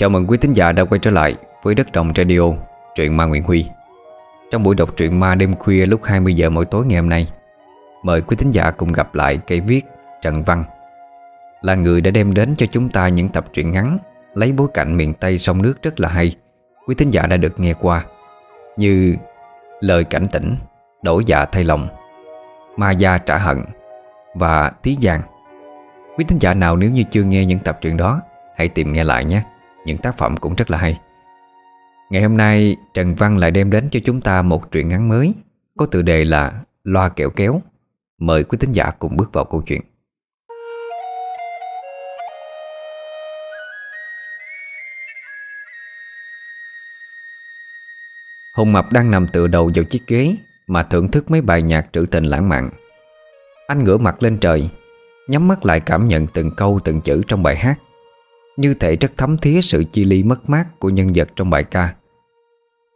[0.00, 2.40] Chào mừng quý thính giả đã quay trở lại với Đất Đồng Radio,
[2.94, 3.66] truyện ma Nguyễn Huy.
[4.50, 7.28] Trong buổi đọc truyện ma đêm khuya lúc 20 giờ mỗi tối ngày hôm nay
[8.02, 9.86] Mời quý thính giả cùng gặp lại cây viết
[10.22, 10.64] Trần Văn.
[11.62, 13.98] Là người đã đem đến cho chúng ta những tập truyện ngắn
[14.34, 16.36] Lấy bối cảnh miền Tây sông nước rất là hay
[16.86, 18.04] Quý thính giả đã được nghe qua
[18.76, 19.16] Như
[19.80, 20.56] Lời cảnh tỉnh
[21.02, 21.88] Đổi dạ thay lòng
[22.76, 23.64] Ma gia trả hận
[24.34, 25.22] Và Tí Giang.
[26.18, 28.20] Quý thính giả nào nếu như chưa nghe những tập truyện đó
[28.56, 29.42] Hãy tìm nghe lại nhé.
[29.84, 31.00] Những tác phẩm cũng rất là hay.
[32.10, 35.34] Ngày hôm nay, Trần Văn lại đem đến cho chúng ta một truyện ngắn mới,
[35.76, 36.52] Có tựa đề là
[36.84, 37.62] Loa kẹo kéo.
[38.18, 39.80] Mời quý thính giả cùng bước vào câu chuyện.
[48.56, 50.36] Hùng Mập đang nằm tựa đầu vào chiếc ghế
[50.66, 52.70] Mà thưởng thức mấy bài nhạc trữ tình lãng mạn.
[53.66, 54.70] Anh ngửa mặt lên trời,
[55.28, 57.78] Nhắm mắt lại cảm nhận từng câu, từng chữ trong bài hát.
[58.60, 61.64] Như thể rất thấm thía sự chi ly mất mát của nhân vật trong bài
[61.64, 61.94] ca.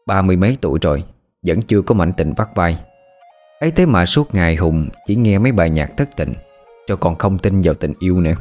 [0.06, 1.04] Ba mươi mấy tuổi rồi,
[1.46, 2.78] Vẫn chưa có mảnh tình vắt vai.
[3.60, 6.34] Ấy thế mà suốt ngày Hùng chỉ nghe mấy bài nhạc thất tình,
[6.86, 8.34] Cho còn không tin vào tình yêu nữa.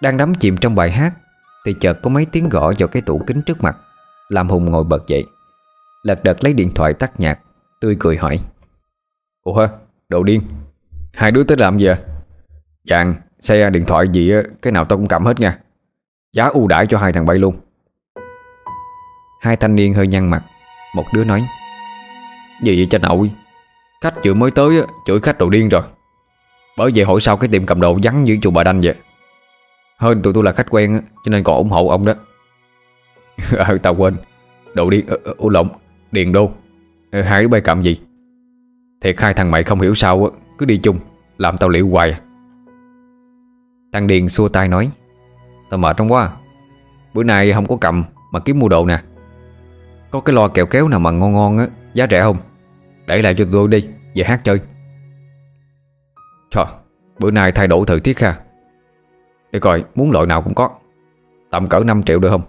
[0.00, 1.12] Đang đắm chìm trong bài hát,
[1.66, 3.76] Thì chợt có mấy tiếng gõ vào cái tủ kính trước mặt,
[4.28, 5.24] Làm Hùng ngồi bật dậy.
[6.02, 7.40] Lật đật lấy điện thoại tắt nhạc,
[7.80, 8.40] Tươi cười hỏi.
[9.42, 9.68] Ủa,
[10.08, 10.42] đồ điên,
[11.14, 11.98] Hai đứa tới làm gì à
[12.84, 15.58] Dạng xe điện thoại gì Cái nào tao cũng cầm hết nha.
[16.32, 17.56] Giá ưu đãi cho hai thằng bay luôn.
[19.40, 20.42] Hai thanh niên hơi nhăn mặt.
[20.94, 21.42] Một đứa nói
[22.62, 23.30] Gì vậy cha nội?
[24.02, 25.82] Khách chưa mới tới chửi khách đồ điên rồi.
[26.76, 28.94] Bởi vậy hỏi sao cái tiệm cầm đồ vắng như chùa bà đanh vậy?
[29.98, 32.14] Hơn tụi tôi là khách quen Cho nên còn ủng hộ ông đó.
[33.56, 34.16] Ờ tao quên.
[34.74, 35.68] Đồ điên, ờ, ờ, ủ lộn,
[36.12, 36.50] điền đô.
[37.12, 37.96] Ờ, hai đứa bay cầm gì?
[39.00, 40.98] Thiệt hai thằng mày không hiểu sao Cứ đi chung,
[41.38, 42.20] làm tao liệu hoài à.
[43.96, 44.90] Thằng Điền xua tay nói,
[45.70, 46.30] Tao mệt không quá.
[47.14, 48.98] Bữa nay không có cầm mà kiếm mua đồ nè.
[50.10, 52.36] Có cái lo kẹo kéo nào mà ngon ngon á, Giá rẻ không?
[53.06, 54.60] Để lại cho tôi đi, Về hát chơi.
[56.50, 56.64] Trời
[57.18, 58.40] Bữa nay thay đổi thời tiết ha.
[59.52, 60.70] Để coi, muốn loại nào cũng có.
[61.50, 62.42] Tầm cỡ 5 triệu được không?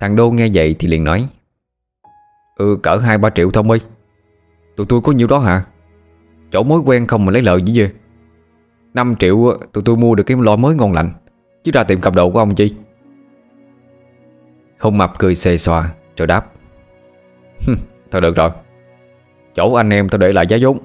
[0.00, 1.28] Thằng Đô nghe vậy thì liền nói
[2.56, 3.78] Ừ cỡ 2-3 triệu thôi mi
[4.76, 5.64] Tụi tôi có nhiêu đó hả?
[6.52, 7.90] Chỗ mối quen không mà lấy lợi gì vậy?
[8.94, 11.10] 5 triệu tụi tôi mua được cái loa mới ngon lành.
[11.64, 12.74] Chứ ra tiệm cầm đồ của ông chi?
[14.80, 16.52] Hùng mập cười xề xòa, Rồi đáp.
[18.10, 18.50] Thôi được rồi.
[19.54, 20.78] Chỗ anh em tôi để lại giá vốn.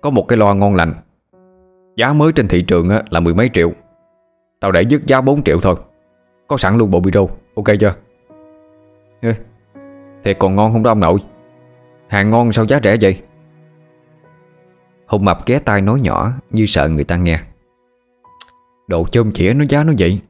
[0.00, 0.94] Có một cái lo ngon lành.
[1.96, 3.72] Giá mới trên thị trường là mười mấy triệu.
[4.60, 5.76] Tao để dứt giá 4 triệu thôi.
[6.48, 7.94] Có sẵn luôn bộ video Ok chưa?
[10.24, 11.18] Thiệt còn ngon không đó ông nội?
[12.08, 13.20] Hàng ngon sao giá rẻ vậy?
[15.06, 17.40] Hùng mập ghé tai nói nhỏ Như sợ người ta nghe.
[18.88, 20.20] Đồ chôm chĩa nó giá nó vậy?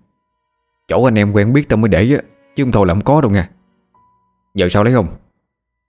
[0.89, 2.23] Chỗ anh em quen biết tao mới để á,
[2.55, 3.51] Chứ không thôi làm có đâu nha
[4.55, 5.09] Giờ sao lấy không?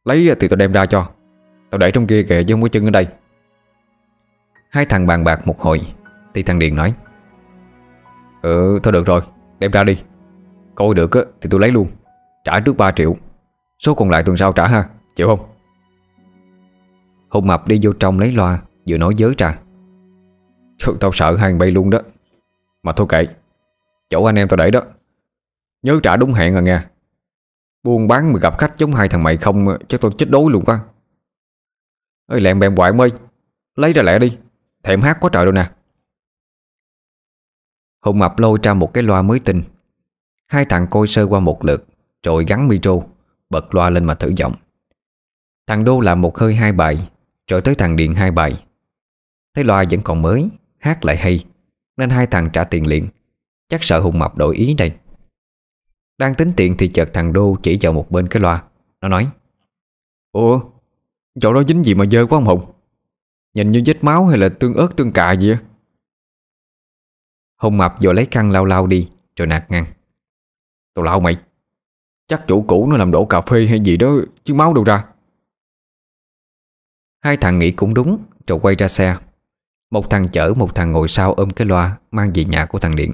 [0.06, 1.10] Lấy thì tao đem ra cho.
[1.70, 3.08] Tao để trong kia kìa chứ không có chân ở đây.
[4.70, 5.82] Hai thằng bàn bạc một hồi
[6.34, 6.94] Thì thằng Điền nói
[8.42, 9.22] Ừ thôi được rồi
[9.60, 10.02] Đem ra đi.
[10.76, 11.88] Coi được á thì tôi lấy luôn
[12.44, 13.16] Trả trước 3 triệu.
[13.80, 15.40] Số còn lại tuần sau trả ha Chịu không?
[17.30, 18.60] Hùng mập đi vô trong lấy loa
[18.90, 19.60] Vừa nói dới ra.
[20.80, 22.00] Thôi Tao sợ hàng bay luôn đó.
[22.84, 23.26] Mà thôi kệ
[24.10, 24.82] Chỗ anh em tao để đó.
[25.82, 26.90] Nhớ trả đúng hẹn rồi nha
[27.84, 30.66] Buôn bán mà gặp khách giống hai thằng mày không Chắc tao chết đối luôn
[30.66, 30.80] quá.
[32.28, 33.12] Ơi lẹm bèm hoài mây,
[33.76, 34.38] Lấy ra lẹ đi
[34.84, 35.70] Thèm hát quá trời đâu nè.
[38.02, 39.64] Hùng mập lôi ra một cái loa mới tinh.
[40.48, 41.86] Hai thằng coi sơ qua một lượt
[42.24, 42.94] Rồi gắn micro
[43.50, 44.54] Bật loa lên mà thử giọng.
[45.68, 47.10] Thằng Đô làm một hơi hai bài
[47.48, 48.66] Rồi tới thằng Điện hai bài.
[49.56, 50.50] Thấy loa vẫn còn mới,
[50.80, 51.46] Hát lại hay,
[51.98, 53.08] Nên hai thằng trả tiền liền.
[53.70, 54.94] Chắc sợ Hùng Mập đổi ý đây.
[56.18, 58.64] Đang tính tiền thì chợt thằng Đô chỉ vào một bên cái loa.
[59.02, 59.32] Nó nói,
[60.32, 60.62] Ủa,
[61.42, 62.72] Chỗ đó dính gì mà dơ quá ông Hùng?
[63.54, 65.60] Nhìn như vết máu hay là tương ớt tương cà gì á?
[67.62, 69.86] Hùng Mập vừa lấy khăn lau lau đi, Rồi nạt ngang
[70.94, 71.38] Tao lau mày,
[72.28, 74.12] Chắc chủ cũ nó làm đổ cà phê hay gì đó
[74.44, 75.06] Chứ máu đâu ra.
[77.22, 79.18] Hai thằng nghĩ cũng đúng, Rồi quay ra xe.
[79.96, 82.96] Một thằng chở một thằng ngồi sau ôm cái loa Mang về nhà của thằng
[82.96, 83.14] Điện.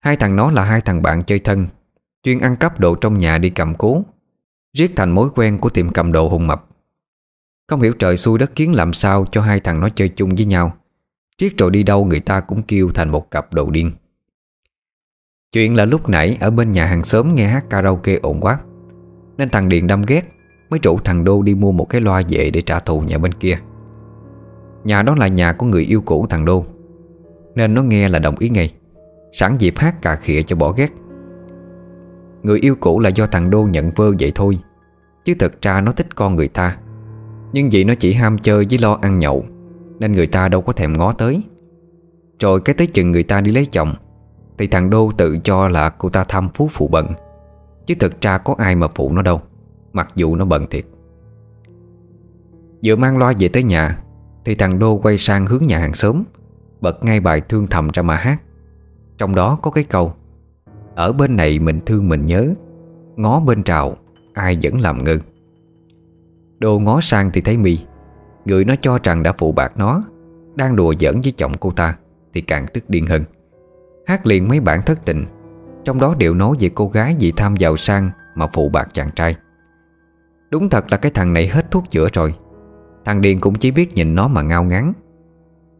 [0.00, 1.66] Hai thằng nó là hai thằng bạn chơi thân,
[2.22, 4.02] Chuyên ăn cắp đồ trong nhà đi cầm cố,
[4.76, 6.66] Riết thành mối quen của tiệm cầm đồ hùng mập.
[7.68, 10.44] Không hiểu trời xui đất kiến làm sao Cho hai thằng nó chơi chung với
[10.44, 10.76] nhau
[11.38, 13.92] Riết rồi đi đâu người ta cũng kêu thành một cặp đồ điên.
[15.52, 18.58] Chuyện là lúc nãy ở bên nhà hàng xóm nghe hát karaoke ồn quá,
[19.36, 20.22] Nên thằng Điện đâm ghét,
[20.70, 23.34] Mới rủ thằng Đô đi mua một cái loa về để trả thù nhà bên
[23.34, 23.58] kia.
[24.84, 26.64] Nhà đó là nhà của người yêu cũ thằng Đô.
[27.54, 28.74] Nên nó nghe là đồng ý ngay.
[29.32, 30.88] Sẵn dịp hát cà khịa cho bỏ ghét.
[32.42, 34.58] Người yêu cũ là do thằng Đô nhận vơ vậy thôi.
[35.24, 36.76] Chứ thật ra nó thích con người ta.
[37.52, 39.44] Nhưng vì nó chỉ ham chơi với lo ăn nhậu,
[39.98, 41.42] Nên người ta đâu có thèm ngó tới.
[42.40, 43.94] Rồi cái tới chừng người ta đi lấy chồng,
[44.58, 47.06] Thì thằng Đô tự cho là cô ta thăm phú phụ bận.
[47.86, 49.40] Chứ thật ra có ai mà phụ nó đâu,
[49.92, 50.84] Mặc dù nó bận thiệt.
[52.84, 54.03] Vừa mang loa về tới nhà
[54.44, 56.22] thì thằng Đô quay sang hướng nhà hàng xóm,
[56.80, 58.42] Bật ngay bài thương thầm ra mà hát.
[59.18, 60.12] Trong đó có cái câu,
[60.94, 62.54] Ở bên này mình thương mình nhớ,
[63.16, 63.96] Ngó bên trào
[64.32, 65.18] Ai vẫn làm ngơ.
[66.58, 67.78] Đô ngó sang thì thấy mi,
[68.44, 70.04] Người nó cho rằng đã phụ bạc nó,
[70.54, 71.96] Đang đùa giỡn với chồng cô ta
[72.34, 73.24] Thì càng tức điên hơn.
[74.06, 75.24] Hát liền mấy bản thất tình,
[75.84, 79.10] Trong đó đều nói về cô gái vì tham giàu sang Mà phụ bạc chàng
[79.16, 79.36] trai.
[80.50, 82.34] Đúng thật là cái thằng này hết thuốc chữa rồi
[83.04, 84.92] Thằng Điền cũng chỉ biết nhìn nó mà ngao ngán.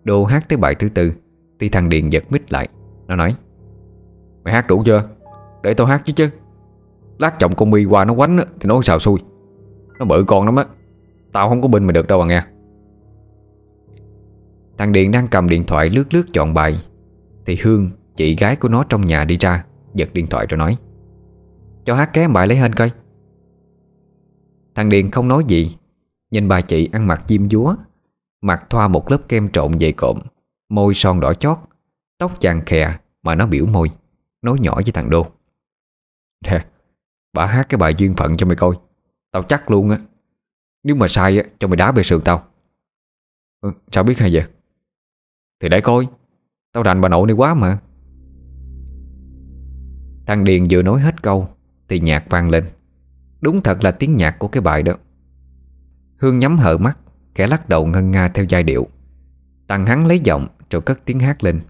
[0.04, 1.12] Đô hát tới bài thứ tư,
[1.58, 2.68] Thì thằng Điền giật mít lại.
[3.06, 3.36] Nó nói,
[4.44, 5.08] Mày hát đủ chưa?
[5.62, 6.30] Để tao hát chứ chứ.
[7.18, 9.18] Lát chồng con mi qua nó quánh Thì nói xào xui.
[9.98, 10.64] Nó bự con lắm á.
[11.32, 12.42] Tao không có bên mày được đâu à nghe.
[14.78, 16.84] Thằng Điền đang cầm điện thoại lướt lướt chọn bài,
[17.46, 20.76] Thì Hương, Chị gái của nó trong nhà đi ra, Giật điện thoại rồi nói,
[21.84, 22.90] Cho hát ké bài lấy hên coi.
[24.74, 25.76] Thằng Điền không nói gì
[26.34, 27.76] Nhìn bà chị ăn mặc diêm dúa
[28.42, 30.19] Mặt thoa một lớp kem trộn dày cộm
[30.69, 31.58] Môi son đỏ chót
[32.19, 33.90] Tóc chàng khè mà nó biểu môi
[34.42, 35.26] Nói nhỏ với thằng Đô.
[36.44, 36.66] Nè
[37.32, 38.78] Bà hát cái bài duyên phận cho mày coi
[39.31, 39.98] Tao chắc luôn á.
[40.82, 42.44] Nếu mà sai á cho mày đá bề sườn tao.
[43.60, 44.44] Ừ, Sao biết hay vậy?
[45.60, 46.06] Thì để coi
[46.72, 47.78] Tao rành bà nội này quá mà.
[50.26, 51.48] Thằng Điền vừa nói hết câu
[51.88, 52.64] Thì nhạc vang lên.
[53.40, 54.94] Đúng thật là tiếng nhạc của cái bài đó.
[56.24, 56.98] Hương nhắm hờ mắt
[57.34, 58.86] Kẻ lắc đầu ngân nga theo giai điệu.
[59.68, 61.60] Thằng hắn lấy giọng, rồi cất tiếng hát lên.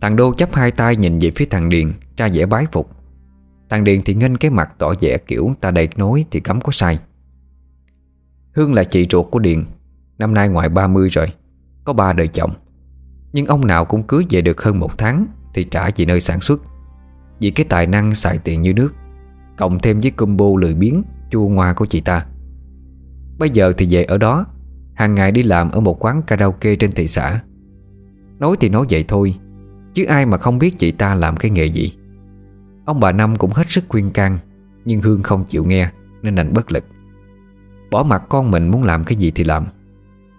[0.00, 2.90] Thằng Đô chấp hai tay nhìn về phía thằng Điền Ra vẻ bái phục.
[3.70, 6.72] Thằng Điền thì nghênh cái mặt tỏ vẻ kiểu Ta đầy nối thì cấm có
[6.72, 6.98] sai.
[8.52, 9.64] Hương là chị ruột của Điền,
[10.18, 11.32] Năm nay ngoài 30 rồi,
[11.84, 12.52] Có ba đời chồng.
[13.32, 16.40] Nhưng ông nào cũng cưới về được hơn một tháng Thì trả về nơi sản
[16.40, 16.60] xuất.
[17.40, 18.94] Vì cái tài năng xài tiền như nước,
[19.56, 22.26] Cộng thêm với combo lười biếng, Chua ngoa của chị ta.
[23.38, 24.46] Bây giờ thì về ở đó.
[24.94, 27.40] Hàng ngày đi làm ở một quán karaoke trên thị xã.
[28.38, 29.34] Nói thì nói vậy thôi,
[29.94, 31.92] Chứ ai mà không biết chị ta làm cái nghề gì.
[32.84, 34.38] Ông bà Năm cũng hết sức khuyên can,
[34.84, 35.90] Nhưng Hương không chịu nghe,
[36.22, 36.84] Nên đành bất lực.
[37.90, 39.64] Bỏ mặt con mình muốn làm cái gì thì làm.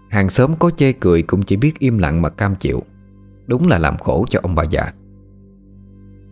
[0.09, 2.83] Hàng xóm có chê cười cũng chỉ biết im lặng mà cam chịu.
[3.47, 4.93] Đúng là làm khổ cho ông bà già.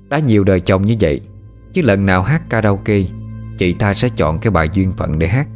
[0.09, 1.21] Đã nhiều đời chồng như vậy,
[1.73, 3.01] Chứ lần nào hát karaoke,
[3.57, 5.47] Chị ta sẽ chọn cái bài duyên phận để hát.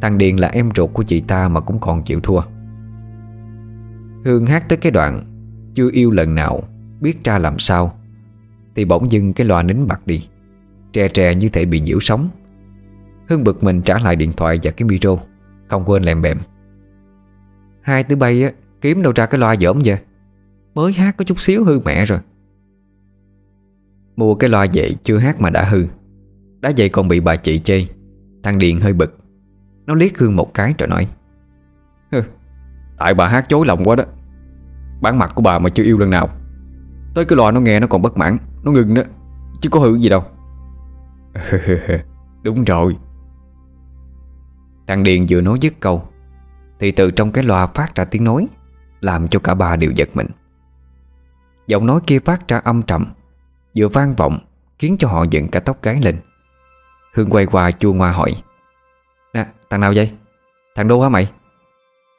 [0.00, 2.40] Thằng Điền là em ruột của chị ta mà cũng còn chịu thua.
[4.24, 5.24] Hương hát tới cái đoạn,
[5.74, 6.62] Chưa yêu lần nào,
[7.00, 7.98] Biết ra làm sao,
[8.74, 10.28] Thì bỗng dưng cái loa nín bật đi
[10.92, 12.28] Trè trè như thể bị nhiễu sóng.
[13.28, 15.16] Hương bực mình trả lại điện thoại và cái micro,
[15.68, 16.38] Không quên lèm bèm.
[17.82, 18.50] Hai tứ bay á,
[18.80, 19.98] Kiếm đâu ra cái loa dởm vậy?
[20.74, 22.18] Mới hát có chút xíu hư mẹ rồi.
[24.16, 25.84] Mua cái loa vậy chưa hát mà đã hư.
[26.60, 27.86] Đã vậy còn bị bà chị chê,
[28.42, 29.19] Thằng Điền hơi bực.
[29.90, 31.08] Nó liếc Hương một cái rồi nói
[32.98, 34.04] Tại bà hát chối lòng quá đó.
[35.00, 36.28] Bán mặt của bà mà chưa yêu lần nào.
[37.14, 39.02] Tới cái loa nó nghe nó còn bất mãn, Nó ngừng đó,
[39.60, 40.24] Chứ có hư gì đâu.
[42.42, 42.96] Đúng rồi.
[44.86, 46.02] Thằng Điền vừa nói dứt câu,
[46.78, 48.46] Thì từ trong cái loa phát ra tiếng nói,
[49.00, 50.26] Làm cho cả ba đều giật mình.
[51.66, 53.06] Giọng nói kia phát ra âm trầm,
[53.76, 54.38] Vừa vang vọng,
[54.78, 56.16] Khiến cho họ dựng cả tóc gái lên.
[57.14, 58.42] Hương quay qua chua ngoa hỏi
[59.70, 60.12] thằng nào vậy?
[60.74, 61.32] Thằng Đô hả mày?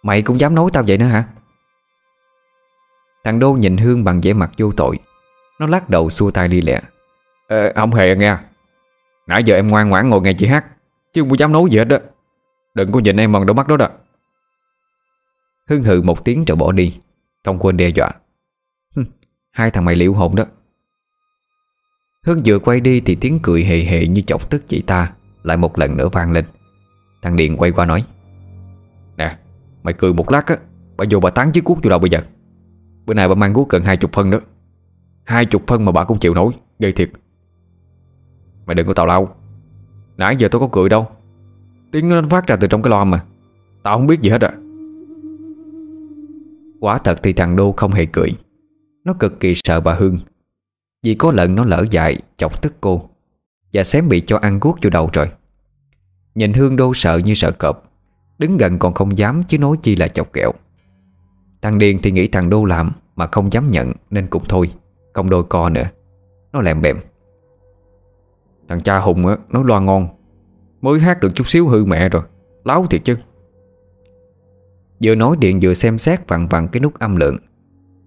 [0.03, 1.23] Mày cũng dám nói tao vậy nữa hả?
[3.23, 4.99] Thằng Đô nhìn Hương bằng vẻ mặt vô tội.
[5.59, 6.81] Nó lắc đầu xua tay đi lẹ.
[7.47, 8.37] Ờ không hề nghe.
[9.27, 10.65] Nãy giờ em ngoan ngoãn ngồi nghe chị hát,
[11.13, 11.97] Chứ không dám nói gì hết đó.
[12.73, 13.87] Đừng có nhìn em bằng đôi mắt đó đó.
[15.67, 16.99] Hương hừ một tiếng rồi bỏ đi,
[17.45, 18.11] Không quên đe dọa.
[19.51, 20.43] Hai thằng mày liệu hồn đó.
[22.25, 25.57] Hương vừa quay đi thì tiếng cười hề hề như chọc tức chị ta Lại
[25.57, 26.45] một lần nữa vang lên.
[27.21, 28.03] Thằng Điền quay qua nói
[29.17, 29.37] Nè
[29.83, 30.57] mày cười một lát á
[30.97, 32.21] Bà vô bà tán chiếc cuốc vô đầu bây giờ?
[33.05, 34.39] Bữa nay bà mang cuốc gần hai chục phân nữa.
[35.23, 37.11] Hai chục phân mà bà cũng chịu nổi Ghê thiệt.
[38.65, 39.35] Mày đừng có tào lao.
[40.17, 41.07] Nãy giờ tôi có cười đâu.
[41.91, 43.23] Tiếng nó phát ra từ trong cái loa mà.
[43.83, 44.53] Tao không biết gì hết à
[46.79, 48.29] Quả thật thì thằng Đô không hề cười.
[49.03, 50.19] Nó cực kỳ sợ bà Hương.
[51.03, 53.09] Vì có lần nó lỡ dại Chọc tức cô.
[53.73, 55.29] Và xém bị cho ăn guốc vô đầu rồi
[56.35, 57.83] Nhìn Hương Đô sợ như sợ cọp.
[58.37, 60.51] Đứng gần còn không dám chứ nói chi là chọc kẹo.
[61.61, 64.71] Thằng Điền thì nghĩ thằng Đô làm Mà không dám nhận nên cũng thôi
[65.13, 65.89] Không đôi co nữa.
[66.53, 66.97] Nó lèm bèm.
[68.69, 70.07] Thằng cha Hùng á, nó loa ngon.
[70.81, 72.23] Mới hát được chút xíu hư mẹ rồi
[72.63, 73.17] Láo thiệt chứ.
[75.03, 77.37] Vừa nói điện vừa xem xét vặn vặn cái nút âm lượng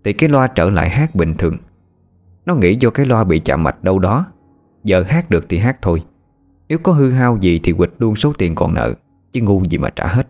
[0.04, 1.56] Thì cái loa trở lại hát bình thường.
[2.46, 4.26] Nó nghĩ do cái loa bị chạm mạch đâu đó
[4.84, 6.02] Giờ hát được thì hát thôi.
[6.68, 8.94] Nếu có hư hao gì thì quịch luôn số tiền còn nợ,
[9.32, 10.28] Chứ ngu gì mà trả hết.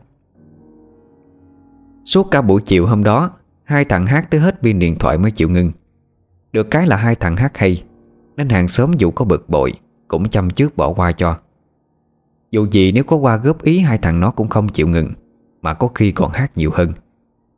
[2.05, 3.31] Suốt cả buổi chiều hôm đó,
[3.65, 5.73] Hai thằng hát tới hết pin điện thoại mới chịu ngưng.
[6.53, 7.85] Được cái là hai thằng hát hay,
[8.37, 9.73] Nên hàng xóm dù có bực bội
[10.09, 11.39] Cũng chăm trước bỏ qua cho.
[12.51, 15.13] Dù gì nếu có qua góp ý Hai thằng nó cũng không chịu ngừng,
[15.63, 16.93] Mà có khi còn hát nhiều hơn.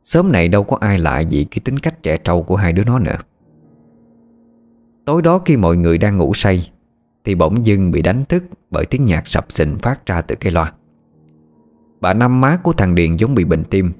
[0.03, 2.83] Sớm này đâu có ai lạ gì cái tính cách trẻ trâu của hai đứa
[2.83, 3.17] nó nữa.
[5.05, 6.69] Tối đó khi mọi người đang ngủ say
[7.27, 10.51] thì bỗng dưng bị đánh thức Bởi tiếng nhạc sập sình phát ra từ cây
[10.51, 10.73] loa.
[12.01, 13.91] Bà năm má của thằng Điền giống bị bệnh tim,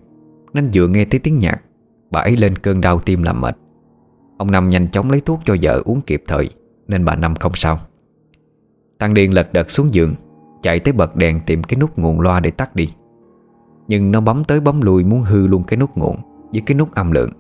[0.54, 1.62] Nên vừa nghe thấy tiếng nhạc,
[2.12, 3.58] Bà ấy lên cơn đau tim làm mệt.
[4.38, 6.50] Ông Năm nhanh chóng lấy thuốc cho vợ uống kịp thời,
[6.88, 7.80] Nên bà Năm không sao.
[9.00, 10.16] Thằng Điền lật đật xuống giường,
[10.62, 12.94] Chạy tới bật đèn tìm cái nút nguồn loa để tắt đi.
[13.88, 16.18] Nhưng nó bấm tới bấm lui muốn hư luôn cái nút nguồn
[16.52, 17.32] Với cái nút âm lượng,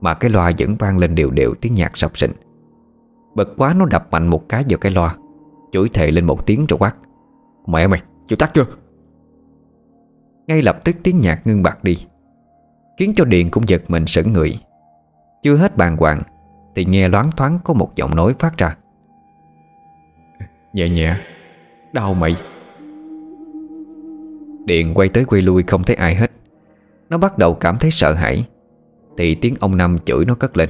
[0.00, 2.32] Mà cái loa vẫn vang lên đều đều tiếng nhạc sập sình.
[3.34, 5.16] Bật quá nó đập mạnh một cái vào cái loa.
[5.74, 6.96] Chửi thề lên một tiếng rồi quát.
[7.66, 8.64] Mẹ mày, chịu tắt chưa?
[10.46, 12.06] Ngay lập tức tiếng nhạc ngưng bạc đi
[12.98, 14.58] Khiến cho Điện cũng giật mình sững người.
[15.42, 16.22] Chưa hết bàn hoàng
[16.74, 18.76] Thì nghe loáng thoáng có một giọng nói phát ra.
[20.72, 21.16] Nhẹ nhẹ
[21.92, 22.36] Đau mày.
[24.64, 26.30] Điện quay tới quay lui không thấy ai hết.
[27.08, 28.46] Nó bắt đầu cảm thấy sợ hãi
[29.16, 30.68] Thì tiếng ông Năm chửi nó cất lên.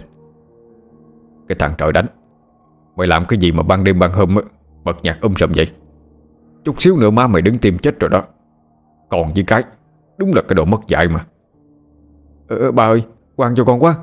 [1.48, 2.06] Cái thằng trời đánh
[2.96, 4.34] Mày làm cái gì mà ban đêm ban hôm
[4.84, 5.70] Bật nhạc um sầm vậy.
[6.64, 8.22] Chút xíu nữa má mày đứng tìm chết rồi đó.
[9.08, 9.62] Còn với cái
[10.16, 11.26] Đúng là cái đồ mất dạy mà.
[12.48, 13.04] Ờ, ờ Bà ơi
[13.36, 13.94] quan cho con quá.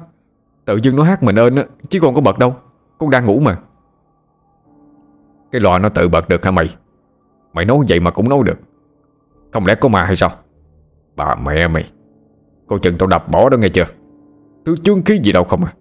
[0.65, 2.55] Tự dưng nó hát mình ơn á Chứ con có bật đâu.
[2.97, 3.57] Con đang ngủ mà.
[5.51, 6.75] Cái loa nó tự bật được hả mày?
[7.53, 8.59] Mày nói vậy mà cũng nói được.
[9.51, 10.31] Không lẽ có ma hay sao?
[11.15, 11.91] Bà mẹ mày
[12.67, 13.85] Cô chừng tao đập bỏ đó nghe chưa?
[14.65, 15.73] Thứ chương khí gì đâu không à.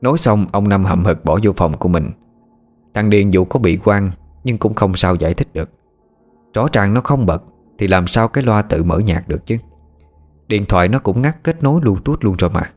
[0.00, 2.10] Nói xong ông Năm hậm hực bỏ vô phòng của mình.
[2.94, 4.10] Thằng Điền dù có bị quan,
[4.44, 5.70] Nhưng cũng không sao giải thích được.
[6.54, 7.42] Rõ ràng nó không bật,
[7.78, 9.56] Thì làm sao cái loa tự mở nhạc được chứ?
[10.46, 12.70] Điện thoại nó cũng ngắt kết nối Bluetooth luôn rồi mà.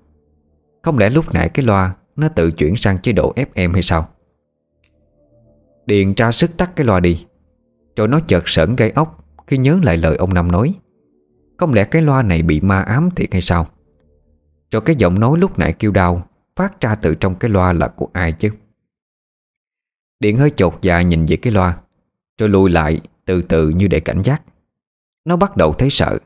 [0.83, 4.09] Không lẽ lúc nãy cái loa Nó tự chuyển sang chế độ FM hay sao?
[5.86, 7.25] Điện tra sức tắt cái loa đi.
[7.95, 10.74] Rồi nó chợt sởn gây ốc Khi nhớ lại lời ông Năm nói.
[11.57, 13.67] Không lẽ cái loa này bị ma ám thiệt hay sao?
[14.71, 17.88] Rồi cái giọng nói lúc nãy kêu đau, Phát ra từ trong cái loa là
[17.88, 18.50] của ai chứ?
[20.19, 21.77] Điện hơi chột dạ nhìn về cái loa
[22.38, 24.41] Rồi lùi lại từ từ như để cảnh giác.
[25.25, 26.19] Nó bắt đầu thấy sợ.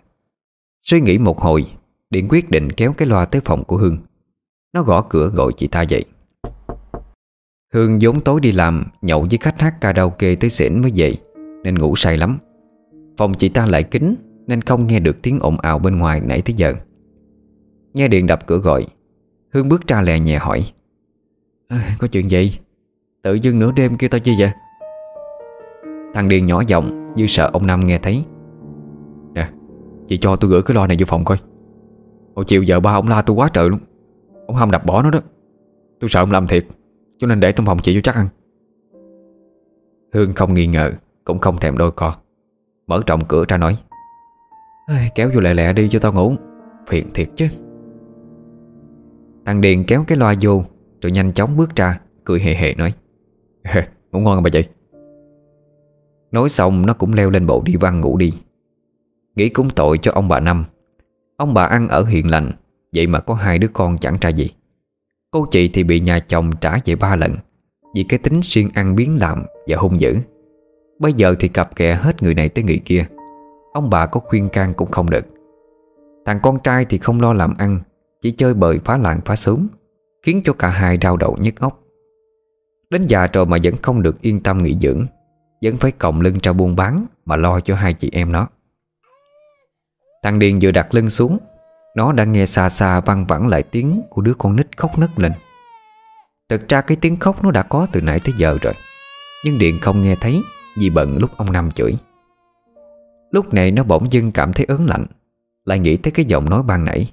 [0.81, 1.71] Suy nghĩ một hồi
[2.09, 3.97] Điện quyết định kéo cái loa tới phòng của Hương.
[4.73, 6.05] Nó gõ cửa gọi chị ta dậy.
[7.73, 11.17] Hương vốn tối đi làm Nhậu với khách hát karaoke tới xỉn mới dậy
[11.63, 12.37] Nên ngủ say lắm.
[13.17, 14.15] Phòng chị ta lại kín
[14.47, 16.73] Nên không nghe được tiếng ồn ào bên ngoài nãy tới giờ.
[17.93, 18.87] Nghe điện đập cửa gọi
[19.53, 20.73] Hương bước ra lè nhẹ hỏi
[21.67, 22.59] à, Có chuyện gì?
[23.23, 24.51] Tự dưng nửa đêm kêu tao chi vậy?
[26.13, 28.23] Thằng Điền nhỏ giọng Như sợ ông Năm nghe thấy.
[29.33, 29.49] Nè,
[30.07, 31.37] Chị cho tôi gửi cái loa này vô phòng coi.
[32.35, 33.79] Hồi chiều giờ ba ông la tôi quá trời luôn.
[34.47, 35.19] Ông hâm đập bỏ nó đó.
[35.99, 36.65] Tôi sợ ông làm thiệt,
[37.17, 38.27] Cho nên để trong phòng chị cho chắc ăn.
[40.13, 40.91] Hương không nghi ngờ,
[41.25, 42.15] Cũng không thèm đôi co.
[42.87, 43.77] Mở trọng cửa ra nói
[45.15, 46.33] Kéo vô lẹ lẹ đi cho tao ngủ.
[46.87, 47.47] Phiền thiệt chứ.
[49.45, 50.63] Thằng Điền kéo cái loa vô,
[51.01, 52.93] Rồi nhanh chóng bước ra, Cười hề hề nói
[54.11, 54.61] Ngủ ngon không bà chị?
[56.31, 58.33] Nói xong, nó cũng leo lên bộ đi văn ngủ đi.
[59.35, 60.65] Nghĩ cũng tội cho ông bà Năm.
[61.37, 62.51] Ông bà ăn ở hiền lành,
[62.95, 64.49] Vậy mà có hai đứa con chẳng ra gì.
[65.31, 67.35] Cô chị thì bị nhà chồng trả về ba lần,
[67.95, 70.17] Vì cái tính siêng ăn biến làm Và hung dữ.
[70.99, 73.05] Bây giờ thì cặp kè hết người này tới người kia.
[73.73, 75.25] Ông bà có khuyên can cũng không được.
[76.25, 77.79] Thằng con trai thì không lo làm ăn,
[78.21, 79.67] Chỉ chơi bời phá làng phá sớm
[80.23, 81.80] Khiến cho cả hai đau đầu nhức óc.
[82.91, 85.05] Đến già rồi mà vẫn không được yên tâm nghỉ dưỡng,
[85.61, 88.47] Vẫn phải còng lưng ra buôn bán Mà lo cho hai chị em nó.
[90.23, 91.37] Thằng Điền vừa đặt lưng xuống,
[91.95, 95.19] Nó đã nghe xa xa văng vẳng lại tiếng Của đứa con nít khóc nấc
[95.19, 95.31] lên
[96.49, 98.73] Thực ra cái tiếng khóc nó đã có từ nãy tới giờ rồi,
[99.45, 100.41] Nhưng điền không nghe thấy
[100.77, 101.97] Vì bận lúc ông Năm chửi.
[103.31, 105.05] Lúc này nó bỗng dưng cảm thấy ớn lạnh,
[105.65, 107.11] Lại nghĩ tới cái giọng nói ban nãy.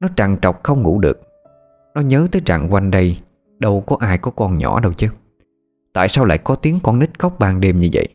[0.00, 1.20] Nó trằn trọc không ngủ được,
[1.94, 3.18] Nó nhớ tới rằng quanh đây
[3.58, 5.08] Đâu có ai có con nhỏ đâu chứ.
[5.92, 8.08] Tại sao lại có tiếng con nít khóc ban đêm như vậy?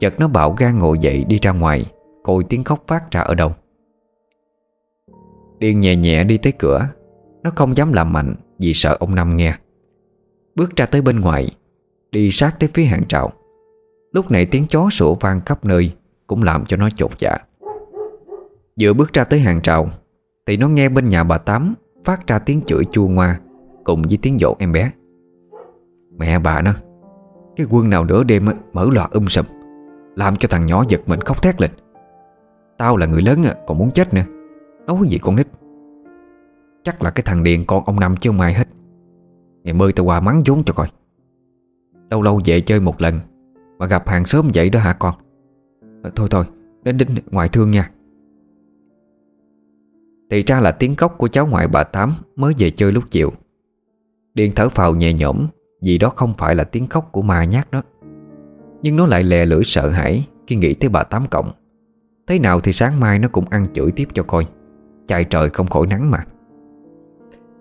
[0.00, 1.84] Chợt nó bạo gan ngồi dậy đi ra ngoài,
[2.22, 3.52] Coi tiếng khóc phát ra ở đâu.
[5.58, 6.88] Điên nhẹ nhẹ đi tới cửa,
[7.42, 9.54] Nó không dám làm mạnh Vì sợ ông Năm nghe.
[10.54, 11.50] Bước ra tới bên ngoài,
[12.10, 13.32] Đi sát tới phía hàng trào
[14.12, 15.92] Lúc này tiếng chó sủa vang khắp nơi
[16.26, 17.38] Cũng làm cho nó chột dạ.
[18.80, 19.88] Vừa bước ra tới hàng trào
[20.46, 21.74] Thì nó nghe bên nhà bà Tám
[22.04, 23.40] Phát ra tiếng chửi chua ngoa.
[23.84, 24.90] Cùng với tiếng dỗ em bé.
[26.18, 26.72] Mẹ bà nó
[27.56, 29.46] Cái quân nào nửa đêm mở loạt um sùm
[30.16, 31.70] Làm cho thằng nhỏ giật mình khóc thét lên.
[32.78, 34.24] Tao là người lớn còn muốn chết nữa.
[34.86, 35.46] Nói gì con nít?
[36.84, 38.68] Chắc là cái thằng Điền con ông Năm chứ không ai hết.
[39.64, 40.88] Ngày mơi tao qua mắng vốn cho coi.
[42.10, 43.20] Lâu lâu về chơi một lần
[43.78, 45.14] Mà gặp hàng xóm vậy đó hả con?
[46.02, 46.44] À, Thôi thôi
[46.82, 47.90] Đến đến ngoại thương nha.
[50.30, 53.32] Thì ra là tiếng khóc của cháu ngoại bà Tám Mới về chơi lúc chiều.
[54.34, 55.46] Điền thở phào nhẹ nhõm,
[55.82, 57.82] Vì đó không phải là tiếng khóc của ma nhát đó.
[58.82, 61.50] Nhưng nó lại lè lưỡi sợ hãi Khi nghĩ tới bà Tám Cộng.
[62.26, 64.46] Thế nào thì sáng mai nó cũng ăn chửi tiếp cho coi.
[65.06, 66.24] Chạy trời không khỏi nắng mà.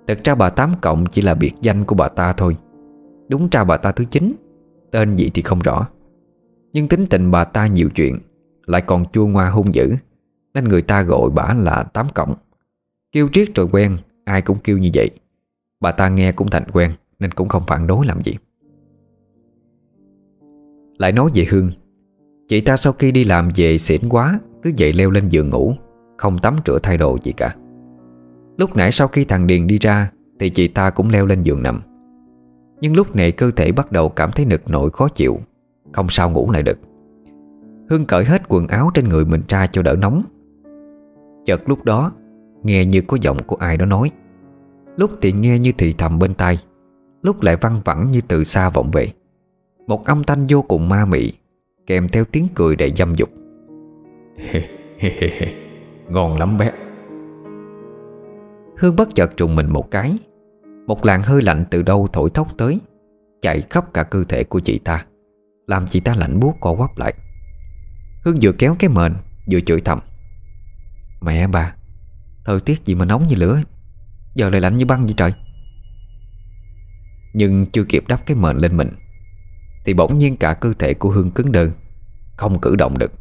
[0.08, 2.58] Thật ra bà Tám Cộng chỉ là biệt danh của bà ta thôi.
[3.30, 4.34] Đúng ra bà ta thứ chín,
[4.92, 5.88] Tên gì thì không rõ.
[6.74, 8.20] Nhưng tính tình bà ta nhiều chuyện,
[8.66, 9.96] Lại còn chua ngoa hung dữ,
[10.54, 12.34] Nên người ta gọi bà là Tám Cộng.
[13.12, 15.10] Kêu triết rồi quen, Ai cũng kêu như vậy.
[15.84, 18.34] Bà ta nghe cũng thành quen, Nên cũng không phản đối làm gì.
[20.98, 21.72] Lại nói về Hương.
[22.48, 25.74] Chị ta sau khi đi làm về xỉn quá, Cứ dậy leo lên giường ngủ,
[26.18, 27.56] Không tắm rửa thay đồ gì cả.
[28.58, 31.64] Lúc nãy sau khi thằng Điền đi ra, Thì chị ta cũng leo lên giường
[31.64, 31.82] nằm.
[32.82, 35.40] Nhưng lúc này cơ thể bắt đầu cảm thấy nực nổi khó chịu,
[35.92, 36.78] Không sao ngủ lại được.
[37.90, 40.24] Hương cởi hết quần áo trên người mình ra cho đỡ nóng.
[41.46, 42.12] Chợt lúc đó,
[42.64, 44.12] Nghe như có giọng của ai đó nói.
[44.96, 46.58] Lúc thì nghe như thì thầm bên tai
[47.22, 49.14] Lúc lại văng vẳng như từ xa vọng về.
[49.88, 51.32] Một âm thanh vô cùng ma mị
[51.88, 53.30] Kèm theo tiếng cười đầy dâm dục.
[56.10, 56.72] Ngon lắm bé.
[58.78, 60.18] Hương bất chợt trùng mình một cái.
[60.88, 62.80] Một làn hơi lạnh từ đâu thổi thốc tới
[63.42, 65.06] Chạy khắp cả cơ thể của chị ta
[65.68, 67.14] Làm chị ta lạnh buốt co quắp lại.
[68.24, 69.14] Hương vừa kéo cái mền
[69.52, 70.00] Vừa chửi thầm.
[71.22, 71.76] Mẹ bà
[72.46, 73.62] Thời tiết gì mà nóng như lửa
[74.36, 75.34] Giờ lại lạnh như băng vậy trời.
[77.34, 78.90] Nhưng chưa kịp đắp cái mền lên mình
[79.86, 81.70] Thì bỗng nhiên cả cơ thể của Hương cứng đơ
[82.38, 83.12] Không cử động được.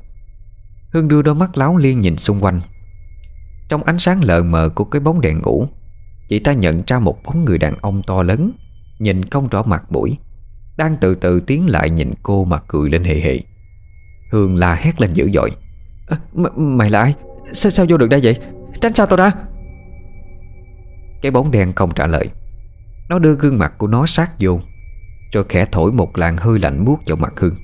[0.92, 2.61] Hương đưa đôi mắt láo liên nhìn xung quanh.
[3.68, 5.66] Trong ánh sáng lờ mờ của cái bóng đèn ngủ
[6.29, 8.51] Chị ta nhận ra một bóng người đàn ông to lớn
[8.98, 10.18] Nhìn không rõ mặt mũi
[10.77, 13.40] Đang từ từ tiến lại nhìn cô mà cười lên hề hề.
[14.31, 15.51] Hương la hét lên dữ dội.
[16.07, 16.16] À,
[16.57, 17.14] Mày là ai?
[17.53, 18.38] Sao, sao vô được đây vậy?
[18.81, 19.33] Tránh xa tao ra.
[21.23, 22.29] Cái bóng đen không trả lời.
[23.09, 24.61] Nó đưa gương mặt của nó sát vô,
[25.33, 27.55] Rồi khẽ thổi một làn hơi lạnh buốt vào mặt Hương,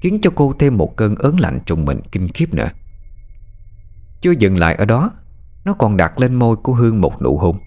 [0.00, 2.68] Khiến cho cô thêm một cơn ớn lạnh trùng mình kinh khiếp nữa.
[4.20, 5.10] Chưa dừng lại ở đó,
[5.64, 7.58] Nó còn đặt lên môi của Hương một nụ hôn.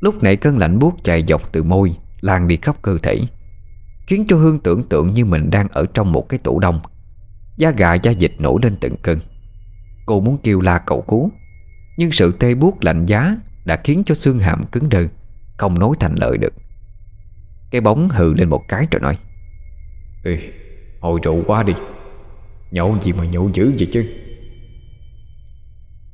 [0.00, 3.20] Lúc nãy cơn lạnh buốt chạy dọc từ môi, Lan đi khắp cơ thể,
[4.06, 6.80] Khiến cho Hương tưởng tượng như mình đang ở trong một cái tủ đông.
[7.56, 9.18] Da gà da dịch nổi lên từng cơn.
[10.06, 11.30] Cô muốn kêu la cầu cứu,
[11.96, 13.36] Nhưng sự tê buốt lạnh giá
[13.68, 15.06] đã khiến cho xương hàm cứng đơ
[15.56, 16.54] Không nói thành lời được.
[17.70, 19.18] Cái bóng hừ lên một cái rồi nói
[20.24, 20.38] Ê
[21.00, 21.72] Hồi rượu quá đi
[22.70, 24.10] Nhậu gì mà nhậu dữ vậy chứ?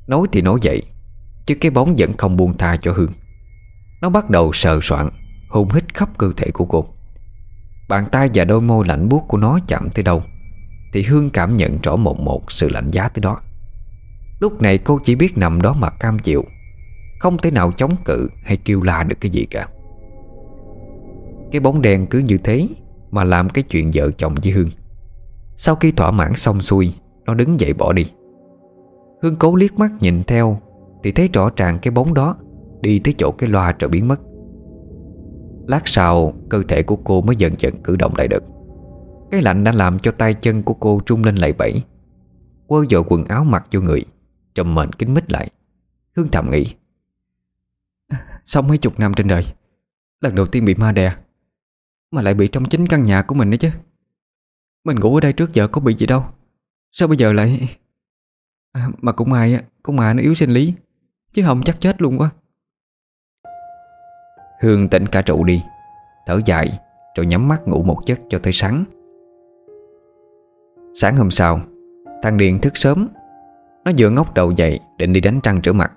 [0.07, 0.83] Nói thì nói vậy
[1.45, 3.11] Chứ cái bóng vẫn không buông tha cho Hương.
[4.01, 5.09] Nó bắt đầu sờ soạn
[5.49, 6.85] Hôn hít khắp cơ thể của cô.
[7.89, 10.23] Bàn tay và đôi môi lạnh buốt của nó chạm tới đâu
[10.93, 13.41] Thì Hương cảm nhận rõ một một sự lạnh giá tới đó.
[14.39, 16.45] Lúc này cô chỉ biết nằm đó mà cam chịu
[17.19, 19.67] không thể nào chống cự hay kêu la được cái gì cả.
[21.51, 22.67] Cái bóng đen cứ như thế
[23.11, 24.69] Mà làm cái chuyện vợ chồng với Hương.
[25.57, 26.93] Sau khi thỏa mãn xong xuôi,
[27.25, 28.05] Nó đứng dậy bỏ đi.
[29.21, 30.59] Hương cố liếc mắt nhìn theo,
[31.03, 32.35] Thì thấy rõ ràng cái bóng đó
[32.81, 34.21] Đi tới chỗ cái loa rồi biến mất.
[35.67, 38.43] Lát sau, Cơ thể của cô mới dần dần cử động lại được.
[39.31, 41.81] Cái lạnh đã làm cho tay chân của cô trung lên lầy bẫy.
[42.67, 44.05] Quơ dội quần áo mặc vô người,
[44.55, 45.49] Trầm mền kính mít lại.
[46.15, 46.65] Hương thầm nghĩ
[48.45, 49.43] Sống mấy chục năm trên đời
[50.21, 51.15] Lần đầu tiên bị ma đè
[52.11, 53.69] Mà lại bị trong chính căn nhà của mình nữa chứ.
[54.85, 56.23] Mình ngủ ở đây trước giờ có bị gì đâu.
[56.91, 57.77] Sao bây giờ lại
[58.71, 60.73] à, Mà cũng ai Cũng mà nó yếu sinh lý
[61.31, 62.29] Chứ không chắc chết luôn quá.
[64.61, 65.63] Hương tỉnh cả trụ đi
[66.25, 66.79] Thở dài
[67.15, 68.83] Rồi nhắm mắt ngủ một giấc cho tới sáng.
[70.93, 71.61] Sáng hôm sau
[72.23, 73.07] Thằng Điền thức sớm.
[73.85, 75.91] Nó vừa ngóc đầu dậy định đi đánh trăng rửa mặt.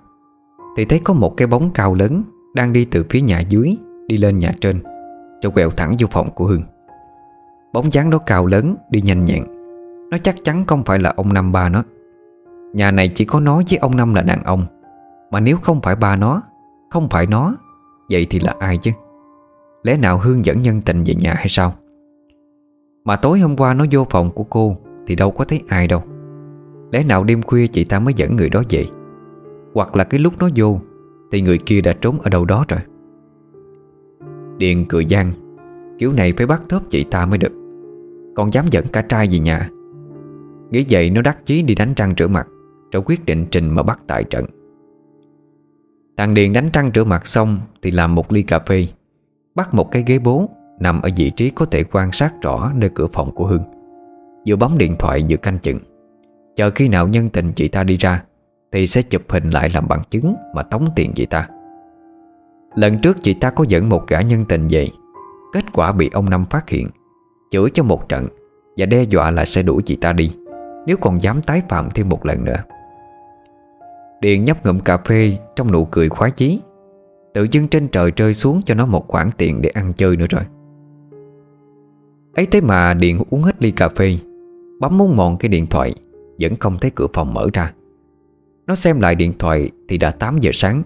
[0.77, 3.77] Thì thấy có một cái bóng cao lớn Đang đi từ phía nhà dưới,
[4.07, 4.83] Đi lên nhà trên,
[5.43, 6.63] Rồi quẹo thẳng vô phòng của Hương
[7.73, 9.43] Bóng dáng đó cao lớn, đi nhanh nhẹn.
[10.11, 11.83] Nó chắc chắn không phải là ông Năm ba nó.
[12.73, 14.65] Nhà này chỉ có nó với ông Năm là đàn ông.
[15.31, 16.41] Mà nếu không phải ba nó,
[16.89, 17.55] Không phải nó,
[18.11, 18.91] Vậy thì là ai chứ?
[19.83, 21.73] Lẽ nào Hương dẫn nhân tình về nhà hay sao?
[23.05, 24.77] Mà tối hôm qua nó vô phòng của cô
[25.07, 26.03] Thì đâu có thấy ai đâu.
[26.91, 28.85] Lẽ nào đêm khuya chị ta mới dẫn người đó về?
[29.73, 30.79] Hoặc là cái lúc nó vô,
[31.31, 32.79] Thì người kia đã trốn ở đâu đó rồi.
[34.57, 35.31] Điền cười gian,
[35.97, 37.51] Kiểu này phải bắt thớp chị ta mới được.
[38.35, 39.69] Còn dám dẫn cả trai về nhà.
[40.69, 42.47] Nghĩ vậy nó đắc chí đi đánh răng rửa mặt,
[42.91, 44.45] Rồi quyết định trình mà bắt tại trận.
[46.17, 48.87] Thằng Điền đánh răng rửa mặt xong Thì làm một ly cà phê,
[49.55, 52.89] Bắt một cái ghế bố Nằm ở vị trí có thể quan sát rõ nơi
[52.95, 53.63] cửa phòng của Hương
[54.47, 55.79] Vừa bấm điện thoại vừa canh chừng.
[56.55, 58.23] Chờ khi nào nhân tình chị ta đi ra
[58.71, 61.47] thì sẽ chụp hình lại làm bằng chứng Mà tống tiền chị ta.
[62.75, 64.87] Lần trước chị ta có dẫn một gã nhân tình về.
[65.53, 66.87] Kết quả bị ông Năm phát hiện
[67.51, 68.27] Chửi cho một trận
[68.77, 70.31] Và đe dọa là sẽ đuổi chị ta đi,
[70.87, 72.57] Nếu còn dám tái phạm thêm một lần nữa.
[74.21, 76.61] Điền nhấp ngụm cà phê Trong nụ cười khoái chí.
[77.33, 80.25] Tự dưng trên trời rơi xuống cho nó một khoản tiền Để ăn chơi nữa
[80.29, 80.43] rồi.
[82.35, 84.17] Ấy thế mà Điền uống hết ly cà phê,
[84.79, 85.93] Bấm muốn mòn cái điện thoại,
[86.39, 87.73] Vẫn không thấy cửa phòng mở ra.
[88.69, 90.83] Nó xem lại điện thoại Thì đã 8 giờ sáng.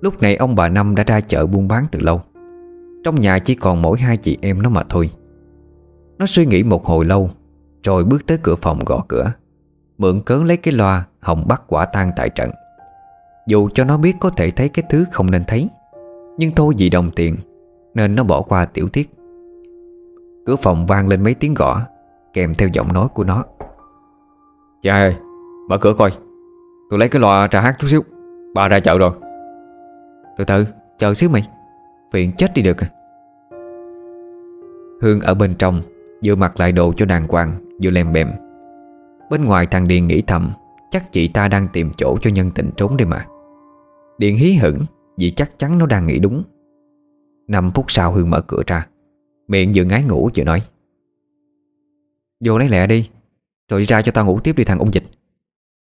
[0.00, 2.20] Lúc này ông bà Năm đã ra chợ buôn bán từ lâu.
[3.04, 5.10] Trong nhà chỉ còn mỗi hai chị em nó mà thôi.
[6.18, 7.30] Nó suy nghĩ một hồi lâu,
[7.82, 9.32] Rồi bước tới cửa phòng gõ cửa.
[9.98, 12.50] Mượn cớ lấy cái loa Hồng bắt quả tang tại trận.
[13.48, 15.68] Dù cho nó biết có thể thấy cái thứ không nên thấy,
[16.38, 17.36] Nhưng thôi vì đồng tiền,
[17.94, 19.10] Nên nó bỏ qua tiểu tiết.
[20.46, 21.80] Cửa phòng vang lên mấy tiếng gõ,
[22.32, 23.44] Kèm theo giọng nói của nó.
[24.82, 25.14] Cha ơi,
[25.68, 26.25] Mở cửa coi.
[26.90, 28.04] Tôi lấy cái loa trà hát chút xíu.
[28.54, 29.12] Bà ra chợ rồi.
[30.38, 30.66] Từ từ,
[30.98, 31.48] chờ xíu mày.
[32.12, 32.90] Phiền chết đi được à.
[35.02, 35.82] Hương ở bên trong,
[36.24, 38.30] Vừa mặc lại đồ cho đàng hoàng, Vừa lèm bèm.
[39.30, 40.52] Bên ngoài thằng Điền nghĩ thầm,
[40.90, 43.26] Chắc chị ta đang tìm chỗ cho nhân tình trốn đây mà.
[44.18, 44.78] Điền hí hửng,
[45.18, 46.42] Vì chắc chắn nó đang nghĩ đúng.
[47.48, 48.86] 5 phút sau Hương mở cửa ra,
[49.48, 50.62] Miệng vừa ngái ngủ vừa nói.
[52.44, 53.10] Vô lấy lẹ đi,
[53.68, 55.04] Rồi đi ra cho tao ngủ tiếp đi thằng ung dịch.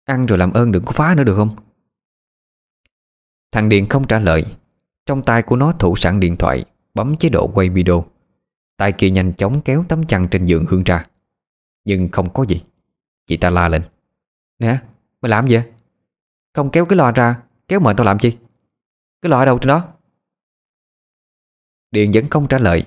[0.08, 1.56] Ăn rồi làm ơn đừng có phá nữa được không?
[3.52, 4.46] Thằng Điền không trả lời.
[5.06, 8.06] Trong tay của nó thủ sẵn điện thoại, Bấm chế độ quay video.
[8.78, 11.08] Tay kia nhanh chóng kéo tấm chăn trên giường Hương ra.
[11.86, 12.64] Nhưng không có gì.
[13.26, 13.84] Chị ta la lên.
[14.60, 14.78] Nè,
[15.22, 15.60] mày làm gì
[16.54, 18.38] Không kéo cái loa ra, Kéo mời tao làm chi?
[19.22, 19.88] Cái loa ở đâu trên đó?
[21.92, 22.86] Điền vẫn không trả lời.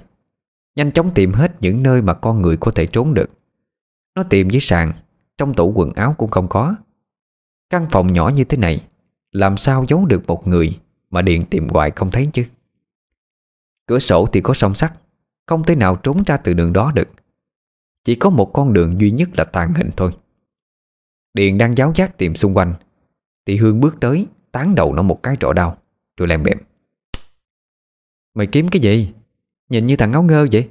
[0.77, 3.31] Nhanh chóng tìm hết những nơi mà con người có thể trốn được.
[4.15, 4.93] Nó tìm dưới sàn,
[5.39, 6.75] Trong tủ quần áo cũng không có.
[7.71, 8.87] Căn phòng nhỏ như thế này,
[9.33, 10.79] làm sao giấu được một người
[11.11, 12.45] Mà Điền tìm hoài không thấy chứ?
[13.87, 14.93] Cửa sổ thì có song sắt,
[15.47, 17.09] Không thể nào trốn ra từ đường đó được.
[18.05, 20.13] Chỉ có một con đường duy nhất là tàn hình thôi.
[21.35, 22.75] Điền đang giáo giác tìm xung quanh.
[23.47, 25.79] Thì Hương bước tới, Tán đầu nó một cái rõ đau,
[26.17, 26.59] Rồi lèm bẹp
[28.35, 29.13] Mày kiếm cái gì?
[29.69, 30.69] Nhìn như thằng ngáo ngơ vậy.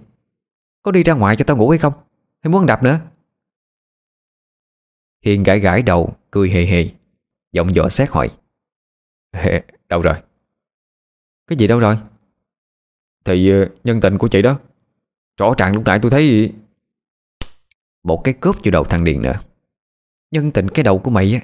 [0.83, 1.93] Có đi ra ngoài cho tao ngủ hay không?
[2.41, 2.99] Hay muốn đạp nữa?
[5.21, 6.89] Hiền gãi gãi đầu Cười hề hề.
[7.51, 8.29] Giọng dọ xét hỏi.
[9.89, 10.15] Đâu rồi?
[11.47, 11.97] Cái gì đâu rồi?
[13.25, 14.59] Thì ờ, nhân tình của chị đó.
[15.37, 16.53] Rõ ràng lúc nãy tôi thấy
[18.03, 19.39] Một cái cướp vô đầu thằng Điền nữa.
[20.31, 21.39] Nhân tình cái đầu của mày á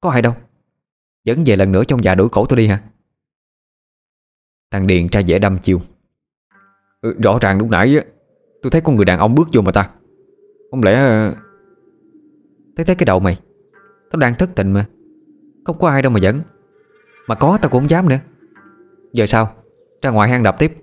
[0.00, 0.34] Có ai đâu?
[1.24, 2.82] Dẫn về lần nữa trong già đuổi cổ tôi đi hả?
[4.70, 5.80] Thằng Điền tra vẻ đâm chiêu.
[7.00, 8.04] Ừ, Rõ ràng lúc nãy á
[8.62, 9.90] Tôi thấy con người đàn ông bước vô mà ta.
[10.70, 11.34] Không lẽ ờ,
[12.76, 13.40] Thấy thấy cái đầu mày.
[14.10, 14.84] Tao đang thất tình mà.
[15.64, 16.40] Không có ai đâu mà dẫn
[17.26, 18.18] mà có tao cũng không dám nữa.
[19.12, 19.54] Giờ sao?
[20.02, 20.76] Ra ngoài hang đập tiếp.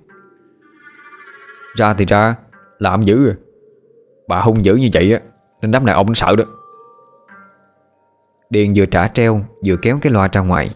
[1.75, 2.35] Ra thì ra.
[2.79, 3.35] Làm dữ à.
[4.27, 5.19] Bà hung dữ như vậy á,
[5.61, 6.43] Nên đám đàn ông nó sợ đó.
[8.49, 10.75] Điền vừa trả treo, Vừa kéo cái loa ra ngoài.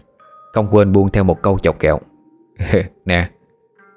[0.52, 2.00] Không quên buông theo một câu chọc kẹo.
[3.04, 3.30] Nè,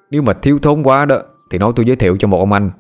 [0.10, 1.20] Nếu mà thiếu thốn quá đó,
[1.52, 2.72] Thì nói tôi giới thiệu cho một ông anh.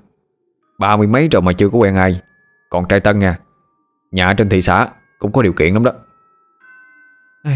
[0.79, 2.21] Ba mươi mấy rồi mà chưa có quen ai.
[2.69, 3.39] Còn trai tân nha
[4.11, 4.87] Nhà trên thị xã
[5.19, 5.91] cũng có điều kiện lắm đó.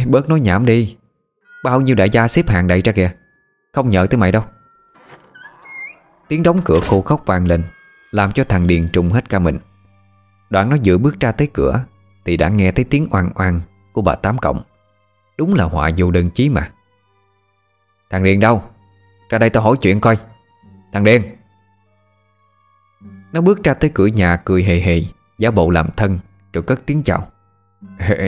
[0.08, 0.98] Bớt nói nhảm đi.
[1.64, 3.12] Bao nhiêu đại gia xếp hàng đầy ra kìa.
[3.74, 4.44] Không nhờ tới mày đâu.
[6.28, 7.64] Tiếng đóng cửa khô khóc vang lên,
[8.12, 9.60] Làm cho thằng Điền trùng hết cả mình.
[10.50, 11.84] Đoạn nó vừa bước ra tới cửa,
[12.26, 13.62] Thì đã nghe thấy tiếng oan oan
[13.94, 14.62] Của bà Tám Cộng.
[15.38, 16.72] Đúng là họa vô đơn chí mà.
[18.10, 18.64] Thằng Điền đâu?
[19.30, 20.18] Ra đây tao hỏi chuyện coi.
[20.94, 21.22] Thằng Điền.
[23.32, 25.02] Nó bước ra tới cửa nhà cười hề hề,
[25.38, 26.20] Giả bộ làm thân
[26.56, 27.28] rồi cất tiếng chào.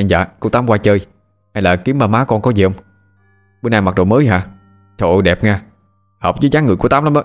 [0.08, 1.06] Dạ cô Tám qua chơi.
[1.54, 2.74] Hay là kiếm bà má con có gì không?
[3.62, 4.48] Bữa nay mặc đồ mới hả?
[4.98, 5.62] Trời ơi, đẹp nha.
[6.20, 7.22] Hợp với dáng người của Tám lắm á.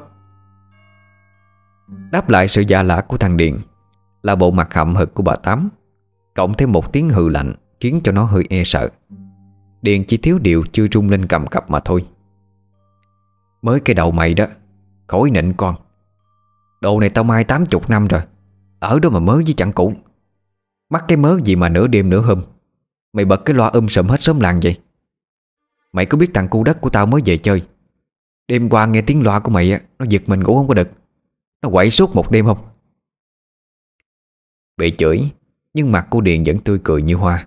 [2.11, 3.59] Đáp lại sự già lạ của thằng Điện
[4.23, 5.69] Là bộ mặt hậm hực của bà Tám,
[6.35, 8.89] Cộng thêm một tiếng hừ lạnh Khiến cho nó hơi e sợ.
[9.83, 12.05] Điện chỉ thiếu điều chưa rung lên cầm cập mà thôi.
[13.63, 14.47] Mới cái đầu mày đó,
[15.07, 15.75] Khỏi nịnh con.
[16.81, 18.21] Đồ này tao mai tám chục năm rồi,
[18.81, 19.93] Ở đó mà mới với chẳng cũ.
[20.93, 22.43] Mắc cái mớ gì mà nửa đêm nửa hôm?
[23.13, 24.81] Mày bật cái loa um sầm hết xóm làng vậy?
[25.93, 27.67] Mày có biết thằng cu đất của tao mới về chơi?
[28.49, 30.89] Đêm qua nghe tiếng loa của mày á, Nó giật mình ngủ không có được.
[31.63, 32.59] Nó quậy suốt một đêm không?
[34.77, 35.31] Bị chửi,
[35.75, 37.47] Nhưng mặt cô Điền vẫn tươi cười như hoa.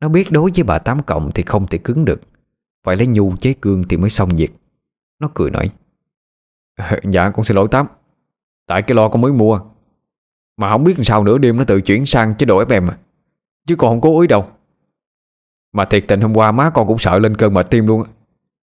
[0.00, 2.20] Nó biết đối với bà Tám Cộng thì không thể cứng được.
[2.84, 4.52] Phải lấy nhu chế cương thì mới xong việc.
[5.18, 5.70] Nó cười nói
[7.10, 7.86] Dạ con xin lỗi Tám.
[8.66, 9.60] Tại cái lo con mới mua
[10.56, 12.98] mà không biết làm sao nửa đêm nó tự chuyển sang chế độ FM à.
[13.66, 14.50] Chứ còn không cố ý đâu.
[15.72, 18.04] Mà thiệt tình hôm qua má con cũng sợ lên cơn mệt tim luôn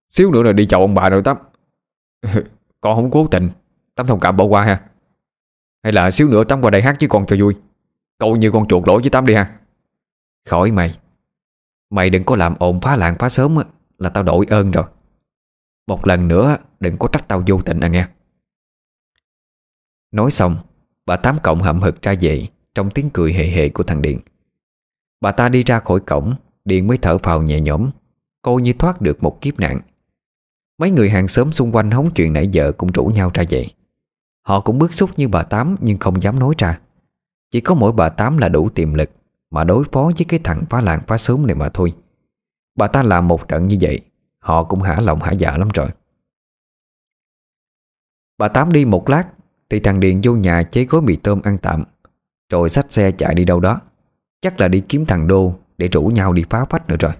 [0.09, 1.37] Xíu nữa là đi chậu ông bà rồi Tám
[2.81, 3.49] Con không cố tình.
[3.95, 4.83] Tám thông cảm bỏ qua ha.
[5.83, 7.55] Hay là xíu nữa Tám qua đây hát chứ con cho vui.
[8.19, 9.59] Cậu như con chuột lỗi với Tám đi ha.
[10.49, 10.99] Khỏi mày.
[11.89, 13.57] Mày đừng có làm ồn phá làng phá sớm
[13.97, 14.85] Là tao đổi ơn rồi.
[15.87, 18.07] Một lần nữa đừng có trách tao vô tình à nghe.
[20.11, 20.55] Nói xong
[21.05, 24.19] Bà Tám Cộng hậm hực ra về, Trong tiếng cười hề hề của thằng Điện
[25.21, 26.35] Bà ta đi ra khỏi cổng
[26.65, 27.89] Điện mới thở phào nhẹ nhõm.
[28.41, 29.79] Cô như thoát được một kiếp nạn.
[30.77, 33.73] Mấy người hàng xóm xung quanh hóng chuyện nãy giờ Cũng rủ nhau ra vậy
[34.41, 36.79] Họ cũng bức xúc như bà Tám Nhưng không dám nói ra.
[37.51, 39.09] Chỉ có mỗi bà Tám là đủ tiềm lực
[39.51, 41.93] Mà đối phó với cái thằng phá làng phá xóm này mà thôi.
[42.75, 44.01] Bà ta làm một trận như vậy,
[44.39, 45.87] Họ cũng hả lòng hả dạ lắm rồi.
[48.37, 49.27] Bà Tám đi một lát
[49.69, 51.83] thì thằng Điền vô nhà chế gói mì tôm ăn tạm
[52.49, 53.81] Rồi xách xe chạy đi đâu đó.
[54.41, 57.11] Chắc là đi kiếm thằng Đô Để rủ nhau đi phá phách nữa rồi.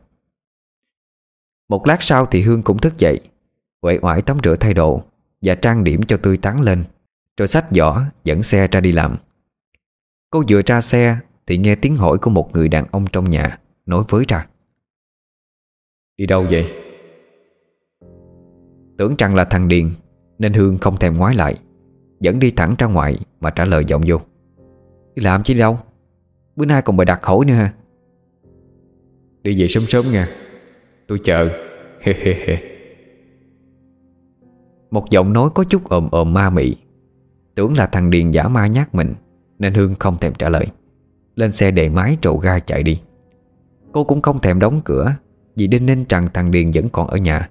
[1.69, 3.19] Một lát sau thì Hương cũng thức dậy
[3.81, 5.03] Quậy oải tắm rửa thay đồ
[5.41, 6.83] Và trang điểm cho tươi tắn lên
[7.37, 9.17] Rồi xách giỏ dẫn xe ra đi làm.
[10.29, 13.59] Cô vừa ra xe Thì nghe tiếng hỏi của một người đàn ông trong nhà
[13.85, 14.47] Nói với ra.
[16.17, 16.73] Đi đâu vậy?
[18.97, 19.93] Tưởng rằng là thằng Điền
[20.39, 21.55] Nên Hương không thèm ngoái lại
[22.23, 24.17] vẫn đi thẳng ra ngoài mà trả lời giọng vô.
[25.15, 25.77] Đi làm chứ đi đâu?
[26.55, 27.73] Bữa nay còn bài đặt hỏi nữa ha
[29.43, 30.29] Đi về sớm sớm nha.
[31.07, 31.49] Tôi chờ.
[32.01, 32.57] He he he
[34.91, 36.75] Một giọng nói có chút ồm ồm ma mị.
[37.55, 39.13] Tưởng là thằng Điền giả ma nhát mình,
[39.59, 40.67] Nên Hương không thèm trả lời.
[41.35, 43.01] Lên xe đề máy trộn ga chạy đi.
[43.91, 45.15] Cô cũng không thèm đóng cửa,
[45.55, 47.49] Vì đinh ninh rằng thằng Điền vẫn còn ở nhà.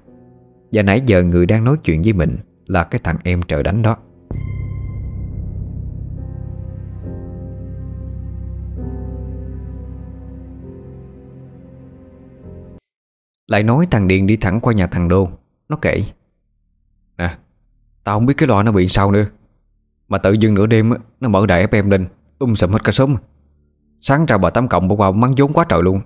[0.73, 3.83] Và nãy giờ người đang nói chuyện với mình Là cái thằng em trời đánh
[3.83, 3.97] đó.
[13.53, 15.29] Lại nói thằng Điền đi thẳng qua nhà thằng Đô.
[15.69, 16.05] Nó kể.
[17.19, 17.39] Nè,
[18.05, 19.27] Tao không biết cái loa nó bị sao nữa.
[20.09, 23.17] Mà tự dưng nửa đêm Nó mở đại FM lên Um sầm hết cả sớm
[23.99, 26.01] Sáng ra bà Tám Cộng bỏ qua mắng vốn quá trời luôn.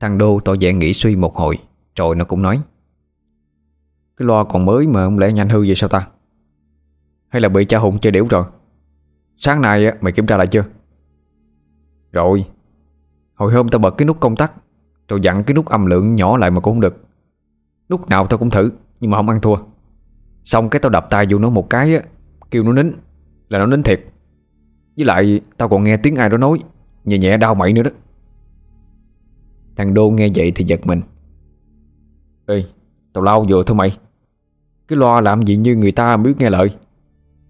[0.00, 1.58] Thằng Đô tỏ vẻ nghĩ suy một hồi,
[1.96, 2.60] Rồi nó cũng nói.
[4.16, 6.08] Cái loa còn mới mà không lẽ nhanh hư vậy sao ta?
[7.28, 8.44] Hay là bị cha Hùng chơi điểu rồi?
[9.36, 10.64] Sáng nay mày kiểm tra lại chưa?
[12.12, 12.46] Rồi,
[13.34, 14.52] Hồi hôm tao bật cái nút công tắc
[15.10, 17.04] rồi dặn cái nút âm lượng nhỏ lại mà cũng không được.
[17.88, 19.56] Lúc nào tao cũng thử Nhưng mà không ăn thua.
[20.44, 22.02] Xong cái tao đập tay vô nó một cái á
[22.50, 22.92] Kêu nó nín
[23.48, 24.04] Là nó nín thiệt.
[24.96, 26.58] Với lại tao còn nghe tiếng ai đó nói
[27.04, 27.90] Nhẹ nhẹ đau mẩy nữa đó.
[29.76, 31.02] Thằng Đô nghe vậy thì giật mình.
[32.46, 32.64] Ê
[33.12, 33.98] Tao lao vừa thôi mày.
[34.88, 36.76] Cái loa làm gì như người ta biết nghe lời.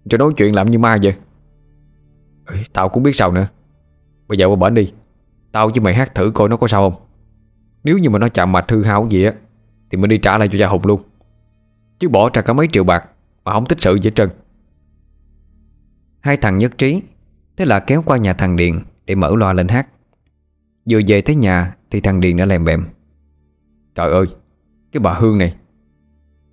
[0.09, 1.15] Cho nói chuyện làm như ma vậy.
[2.47, 3.47] Ê, Tao cũng biết sao nữa.
[4.27, 4.93] Bây giờ qua bển đi.
[5.51, 7.10] Tao với mày hát thử coi nó có sao không.
[7.83, 9.33] Nếu như mà nó chạm mạch hư hao gì á,
[9.89, 11.01] Thì mình đi trả lại cho gia Hùng luôn.
[11.99, 13.09] Chứ bỏ ra cả mấy triệu bạc
[13.43, 14.29] Mà không tích sự gì hết trơn.
[16.19, 17.01] Hai thằng nhất trí,
[17.57, 19.87] Thế là kéo qua nhà thằng điền Để mở loa lên hát.
[20.89, 22.85] Vừa về tới nhà Thì thằng Điền đã lèm bèm.
[23.95, 24.25] Trời ơi,
[24.91, 25.55] Cái bà Hương này,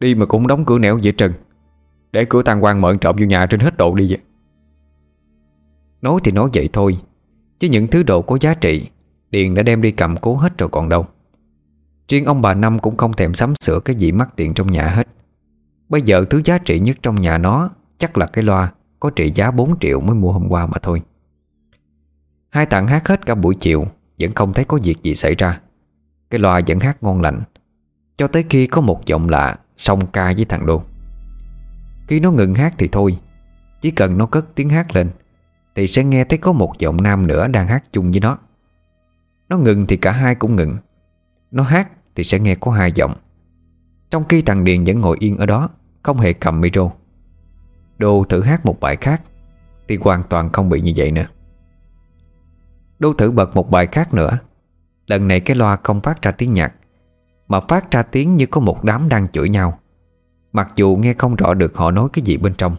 [0.01, 1.33] Đi mà cũng đóng cửa nẻo dễ trần.
[2.13, 4.19] Để cửa tàn quan mở trộm vô nhà trên hết độ đi vậy.
[6.03, 6.99] Nói thì nói vậy thôi,
[7.59, 8.89] Chứ những thứ đồ có giá trị,
[9.31, 11.07] Điền đã đem đi cầm cố hết rồi còn đâu.
[12.09, 14.89] Riêng ông bà Năm cũng không thèm sắm sửa cái gì mắc tiền trong nhà
[14.89, 15.09] hết.
[15.89, 19.33] Bây giờ thứ giá trị nhất trong nhà nó Chắc là cái loa, Có trị
[19.35, 21.03] giá 4 triệu mới mua hôm qua mà thôi.
[22.51, 23.87] Hai thằng hát hết cả buổi chiều,
[24.21, 25.61] Vẫn không thấy có việc gì xảy ra.
[26.31, 27.41] Cái loa vẫn hát ngon lành.
[28.17, 30.83] Cho tới khi có một giọng lạ, Song ca với thằng Đô.
[32.09, 33.19] Khi nó ngừng hát thì thôi,
[33.81, 35.11] Chỉ cần nó cất tiếng hát lên,
[35.75, 38.39] Thì sẽ nghe thấy có một giọng nam nữa Đang hát chung với nó.
[39.49, 40.77] Nó ngừng thì cả hai cũng ngừng.
[41.51, 41.89] Nó hát
[42.19, 43.15] thì sẽ nghe có hai giọng.
[44.11, 45.69] Trong khi thằng Điền vẫn ngồi yên ở đó,
[46.03, 46.91] Không hề cầm micro.
[47.99, 49.23] Đô thử hát một bài khác,
[49.89, 51.27] Thì hoàn toàn không bị như vậy nữa.
[52.99, 54.39] Đô thử bật một bài khác nữa.
[55.07, 56.75] Lần này cái loa không phát ra tiếng nhạc,
[57.49, 59.79] Mà phát ra tiếng như có một đám đang chửi nhau.
[60.53, 62.77] Mặc dù nghe không rõ được họ nói cái gì bên trong.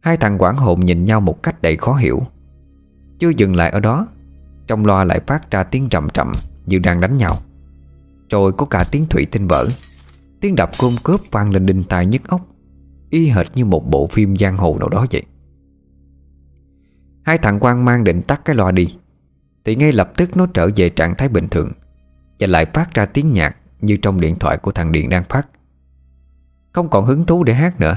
[0.00, 2.22] Hai thằng quản hồn nhìn nhau một cách đầy khó hiểu.
[3.18, 4.06] Chưa dừng lại ở đó,
[4.66, 6.32] Trong loa lại phát ra tiếng trầm trầm
[6.66, 7.36] Như đang đánh nhau.
[8.30, 9.68] Rồi có cả tiếng thủy tinh vỡ.
[10.40, 12.40] Tiếng đập côm cướp vang lên đinh tai nhức óc,
[13.10, 15.22] Y hệt như một bộ phim giang hồ nào đó vậy.
[17.22, 18.96] Hai thằng quan mang định tắt cái loa đi,
[19.64, 21.72] Thì ngay lập tức nó trở về trạng thái bình thường
[22.38, 25.48] Và lại phát ra tiếng nhạc Như trong điện thoại của thằng Điện đang phát.
[26.72, 27.96] Không còn hứng thú để hát nữa,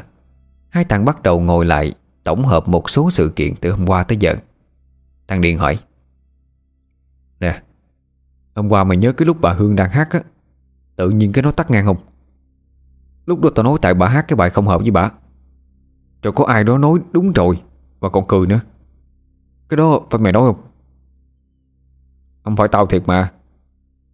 [0.69, 4.03] Hai thằng bắt đầu ngồi lại Tổng hợp một số sự kiện từ hôm qua
[4.03, 4.35] tới giờ.
[5.27, 5.79] Thằng Điện hỏi
[8.55, 10.21] Hôm qua mày nhớ cái lúc bà Hương đang hát á.
[10.95, 11.97] Tự nhiên cái nó tắt ngang không?
[13.25, 15.11] Lúc đó tao nói tại bà hát cái bài không hợp với bà.
[16.23, 17.61] Rồi có ai đó nói đúng rồi
[17.99, 18.59] Và còn cười nữa.
[19.69, 20.61] Cái đó phải mày nói không?
[22.43, 23.31] Không phải tao thiệt mà.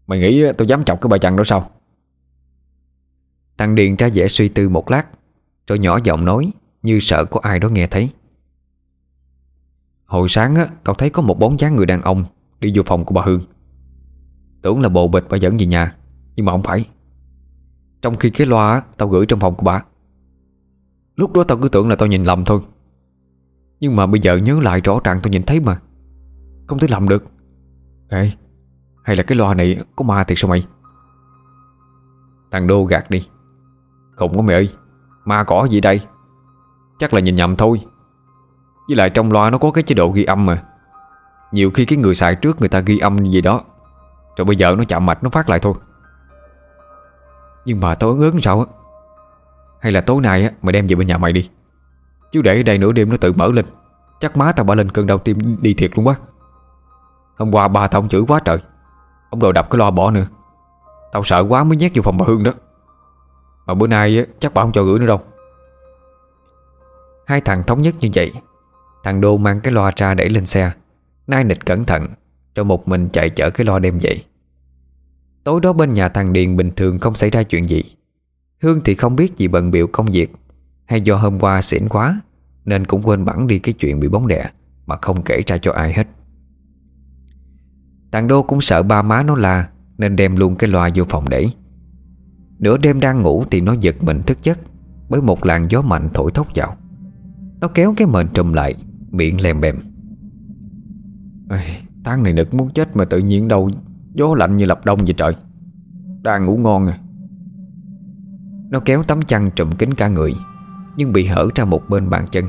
[0.08, 1.70] Mày nghĩ tao dám chọc cái bài chặn đó sao?
[3.58, 5.08] Thằng Điền ra vẻ suy tư một lát,
[5.68, 8.10] Rồi nhỏ giọng nói Như sợ có ai đó nghe thấy.
[10.06, 12.26] Hồi sáng á, Tao thấy có một bóng dáng người đàn ông
[12.60, 13.42] Đi vô phòng của bà Hương.
[14.68, 15.96] Tưởng là bồ bịch bà dẫn về nhà
[16.36, 16.86] Nhưng mà không phải.
[18.02, 19.84] Trong khi cái loa á, tao gửi trong phòng của bà.
[21.16, 22.62] Lúc đó tao cứ tưởng là tao nhìn lầm thôi.
[23.80, 25.80] Nhưng mà bây giờ nhớ lại rõ ràng tao nhìn thấy mà.
[26.68, 27.24] Không thể lầm được.
[28.10, 28.32] Ê
[29.04, 30.68] Hay là cái loa này có ma thiệt sao mày?
[32.52, 33.28] Thằng Đô gạt đi.
[34.16, 34.70] Không có mày ơi
[35.26, 36.02] Ma cỏ gì đây?
[37.00, 37.86] Chắc là nhìn nhầm thôi.
[38.88, 40.64] Với lại trong loa nó có cái chế độ ghi âm mà.
[41.52, 43.64] Nhiều khi cái người xài trước người ta ghi âm gì đó.
[44.38, 45.74] Rồi bây giờ nó chạm mạch nó phát lại thôi.
[47.66, 48.66] Nhưng mà tao ớn ớn sao á?
[49.82, 51.50] Hay là tối nay á mày đem về bên nhà mày đi.
[52.32, 53.66] Chứ để ở đây nửa đêm nó tự mở lên.
[54.20, 56.16] Chắc má tao bỏ lên cơn đau tim đi thiệt luôn quá.
[57.38, 58.58] Hôm qua ba tao ông chửi quá trời.
[59.30, 60.26] Ông đồ đập cái loa bỏ nữa.
[61.12, 62.52] Tao sợ quá mới nhét vô phòng bà Hương đó.
[63.66, 65.22] Mà bữa nay á, chắc bà không cho gửi nữa đâu.
[67.26, 68.34] Hai thằng thống nhất như vậy.
[69.04, 70.72] Thằng Đô mang cái loa ra đẩy lên xe.
[71.28, 72.08] Nai nịch cẩn thận.
[72.58, 74.24] Rồi một mình chạy chở cái lo đem vậy.
[75.44, 77.84] Tối đó bên nhà thằng Điền bình thường không xảy ra chuyện gì.
[78.62, 80.32] Hương thì không biết gì bận biểu công việc
[80.86, 82.22] Hay do hôm qua xỉn quá
[82.66, 84.50] Nên cũng quên bẵng đi cái chuyện bị bóng đè
[84.86, 86.08] Mà không kể ra cho ai hết.
[88.12, 91.30] Thằng Đô cũng sợ ba má nó la Nên đem luôn cái loa vô phòng
[91.30, 91.48] để.
[92.60, 94.60] Nửa đêm đang ngủ thì nó giật mình thức giấc
[95.10, 96.78] Bởi một làn gió mạnh thổi thốc vào.
[97.60, 98.76] Nó kéo cái mền trùm lại
[99.12, 99.80] Miệng lèm bèm.
[101.50, 103.70] Ê, Tháng này nực muốn chết mà tự nhiên đâu
[104.14, 105.36] Gió lạnh như lập đông vậy trời.
[106.22, 106.98] Đang ngủ ngon à.
[108.70, 110.34] Nó kéo tấm chăn trùm kín cả người
[110.98, 112.46] Nhưng bị hở ra một bên bàn chân.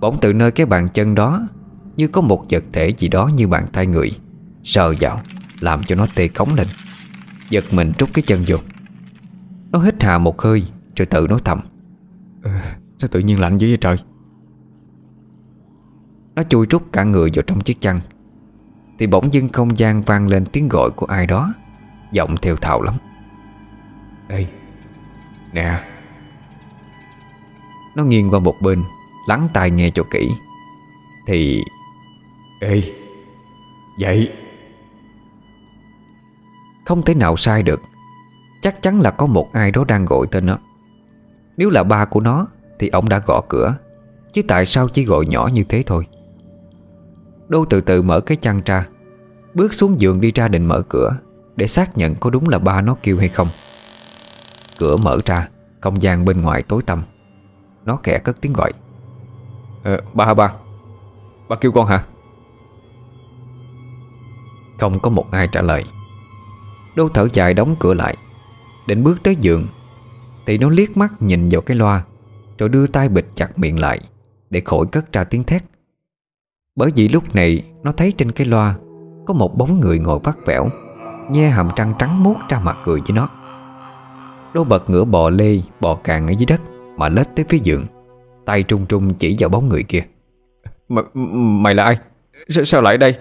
[0.00, 1.48] Bỗng từ nơi cái bàn chân đó
[1.96, 4.10] Như có một vật thể gì đó như bàn tay người
[4.64, 5.20] Sờ vào
[5.60, 6.66] Làm cho nó tê cống lên.
[7.50, 8.56] Giật mình trút cái chân vô.
[9.70, 11.60] Nó hít hà một hơi Rồi tự nói thầm.
[12.42, 12.50] Ừ,
[12.98, 13.96] Sao tự nhiên lạnh dữ vậy trời?
[16.36, 18.00] Nó chui trút cả người vào trong chiếc chăn.
[18.98, 21.54] Thì bỗng dưng không gian vang lên tiếng gọi của ai đó.
[22.12, 22.94] Giọng theo thào lắm.
[24.28, 24.46] Ê
[25.52, 25.84] Nè.
[27.96, 28.84] Nó nghiêng qua một bên
[29.28, 30.30] Lắng tai nghe cho kỹ.
[31.26, 31.62] Thì
[32.60, 32.82] Ê
[33.98, 34.32] Dậy
[36.86, 37.82] Không thể nào sai được.
[38.62, 40.58] Chắc chắn là có một ai đó đang gọi tên nó.
[41.56, 42.46] Nếu là ba của nó
[42.78, 43.76] Thì ông đã gõ cửa.
[44.32, 46.06] Chứ tại sao chỉ gọi nhỏ như thế thôi
[47.48, 48.86] Đô từ từ mở cái chăn ra.
[49.54, 51.10] Bước xuống giường đi ra định mở cửa
[51.56, 53.48] Để xác nhận có đúng là ba nó kêu hay không.
[54.78, 55.48] Cửa mở ra
[55.80, 57.02] Không gian bên ngoài tối tăm.
[57.84, 58.72] Nó kẻ cất tiếng gọi.
[59.84, 60.52] Ờ, Ba hả ba?
[61.48, 62.04] Ba kêu con hả?
[64.80, 65.84] Không có một ai trả lời.
[66.96, 68.16] Đô thở dài đóng cửa lại
[68.86, 69.66] Định bước tới giường.
[70.46, 72.02] Thì nó liếc mắt nhìn vào cái loa
[72.58, 74.00] Rồi đưa tay bịt chặt miệng lại
[74.50, 75.62] Để khỏi cất ra tiếng thét
[76.76, 78.76] bởi vì lúc này nó thấy trên cái loa
[79.26, 80.68] Có một bóng người ngồi vắt vẻo
[81.30, 83.28] Nhe hàm trăng trắng muốt ra mặt cười với nó.
[84.54, 86.62] Đô bật ngửa bò lê Bò càng ở dưới đất
[86.96, 87.84] Mà lết tới phía giường
[88.46, 90.02] Tay trung trung chỉ vào bóng người kia.
[90.88, 90.98] M
[91.62, 91.98] Mày là ai?
[92.48, 93.14] S Sao lại đây?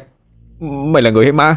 [0.92, 1.56] Mày là người hay ma?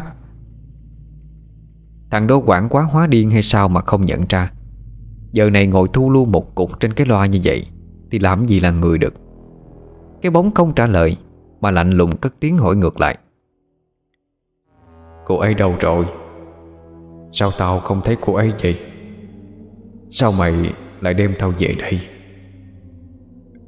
[2.11, 4.51] Thằng đô quảng quá hóa điên hay sao mà không nhận ra.
[5.31, 7.65] Giờ này ngồi thu lưu một cục trên cái loa như vậy
[8.11, 9.13] Thì làm gì là người được?
[10.21, 11.17] Cái bóng không trả lời
[11.61, 13.17] mà lạnh lùng cất tiếng hỏi ngược lại.
[15.25, 16.05] Cô ấy đâu rồi?
[17.31, 18.79] Sao tao không thấy cô ấy vậy?
[20.09, 21.99] Sao mày lại đem tao về đây?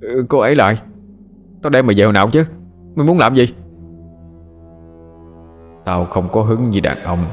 [0.01, 0.75] Ừ, Cô ấy lại.
[1.61, 2.45] Tao đem mày về hồi nào chứ?
[2.95, 3.45] Mày muốn làm gì?
[5.85, 7.25] Tao không có hứng gì đàn ông.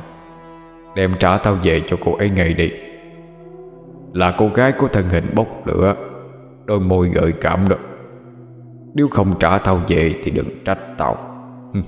[0.94, 2.72] Đem trả tao về cho cô ấy ngay đi.
[4.12, 5.94] Là cô gái có thân hình bốc lửa
[6.68, 7.76] Đôi môi gợi cảm đó.
[8.94, 11.16] Nếu không trả tao về Thì đừng trách tao.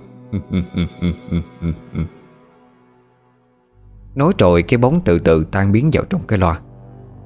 [4.14, 6.60] Nói rồi cái bóng từ từ tan biến vào trong cái loa.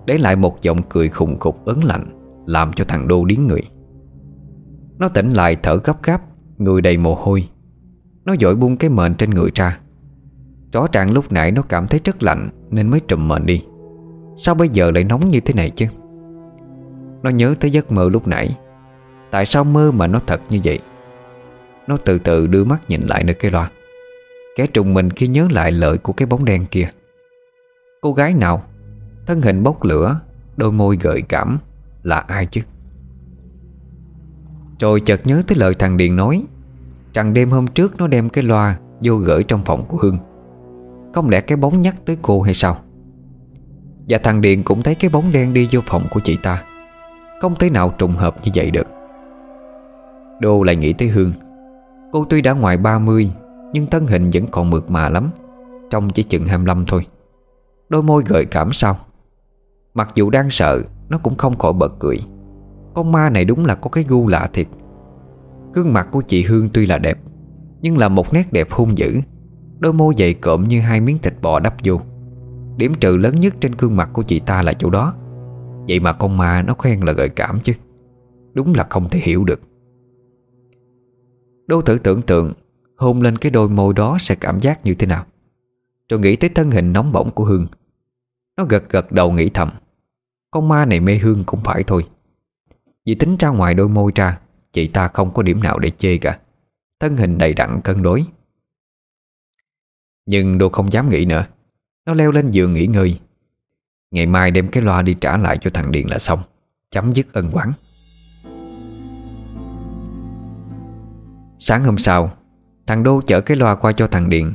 [0.07, 2.05] Để lại một giọng cười khùng khục ớn lạnh,
[2.47, 3.62] Làm cho thằng Đô điến người.
[4.99, 6.22] Nó tỉnh lại thở gấp gáp,
[6.59, 7.49] Người đầy mồ hôi.
[8.25, 9.79] Nó dội buông cái mền trên người ra.
[10.72, 13.64] Rõ ràng lúc nãy nó cảm thấy rất lạnh, Nên mới trùm mền đi.
[14.37, 15.87] Sao bây giờ lại nóng như thế này chứ?
[17.22, 18.57] Nó nhớ tới giấc mơ lúc nãy.
[19.35, 20.78] Tại sao mơ mà nó thật như vậy?
[21.87, 23.70] Nó từ từ đưa mắt nhìn lại nơi cái loa.
[24.57, 26.91] Kẻ trùng mình khi nhớ lại lời của cái bóng đen kia.
[28.01, 28.62] Cô gái nào?
[29.26, 30.20] Thân hình bốc lửa,
[30.57, 31.59] Đôi môi gợi cảm.
[32.03, 32.61] Là ai chứ?
[34.80, 36.43] Rồi chợt nhớ tới lời thằng Điền nói.
[37.14, 40.18] Rằng đêm hôm trước nó đem cái loa Vô gửi trong phòng của Hương
[41.14, 42.78] Không lẽ cái bóng nhắc tới cô hay sao?
[44.09, 46.62] Và thằng Điền cũng thấy cái bóng đen đi vô phòng của chị ta.
[47.41, 48.87] Không thể nào trùng hợp như vậy được.
[50.41, 51.32] Đô lại nghĩ tới Hương.
[52.12, 53.30] Cô tuy đã ngoài 30
[53.72, 55.30] Nhưng thân hình vẫn còn mượt mà lắm,
[55.91, 57.07] Trông chỉ chừng 25 thôi.
[57.89, 58.97] Đôi môi gợi cảm sao?
[59.95, 62.18] Mặc dù đang sợ, Nó cũng không khỏi bật cười.
[62.95, 64.66] Con ma này đúng là có cái gu lạ thiệt.
[65.72, 67.18] Gương mặt của chị Hương tuy là đẹp,
[67.80, 69.20] Nhưng là một nét đẹp hung dữ.
[69.78, 72.01] Đôi môi dày cộm như hai miếng thịt bò đắp vô.
[72.76, 75.14] Điểm trừ lớn nhất trên gương mặt của chị ta là chỗ đó.
[75.89, 77.72] Vậy mà con ma nó khen là gợi cảm chứ.
[78.55, 79.61] Đúng là không thể hiểu được.
[81.66, 82.52] Đô thử tưởng tượng,
[82.96, 85.26] Hôn lên cái đôi môi đó sẽ cảm giác như thế nào?
[86.08, 87.66] Rồi nghĩ tới thân hình nóng bỏng của Hương.
[88.56, 89.70] Nó gật gật đầu nghĩ thầm.
[90.50, 92.06] Con ma này mê Hương cũng phải thôi.
[93.06, 94.38] Vì tính ra ngoài đôi môi ra,
[94.74, 96.38] Chị ta không có điểm nào để chê cả.
[97.00, 98.24] Thân hình đầy đặn cân đối.
[100.26, 101.46] Nhưng Đô không dám nghĩ nữa.
[102.06, 103.20] Nó leo lên giường nghỉ ngơi.
[104.10, 106.42] Ngày mai đem cái loa đi trả lại cho thằng điền là xong.
[106.90, 107.72] Chấm dứt ân quán
[111.66, 112.30] Sáng hôm sau,
[112.86, 114.52] Thằng Đô chở cái loa qua cho thằng Điện.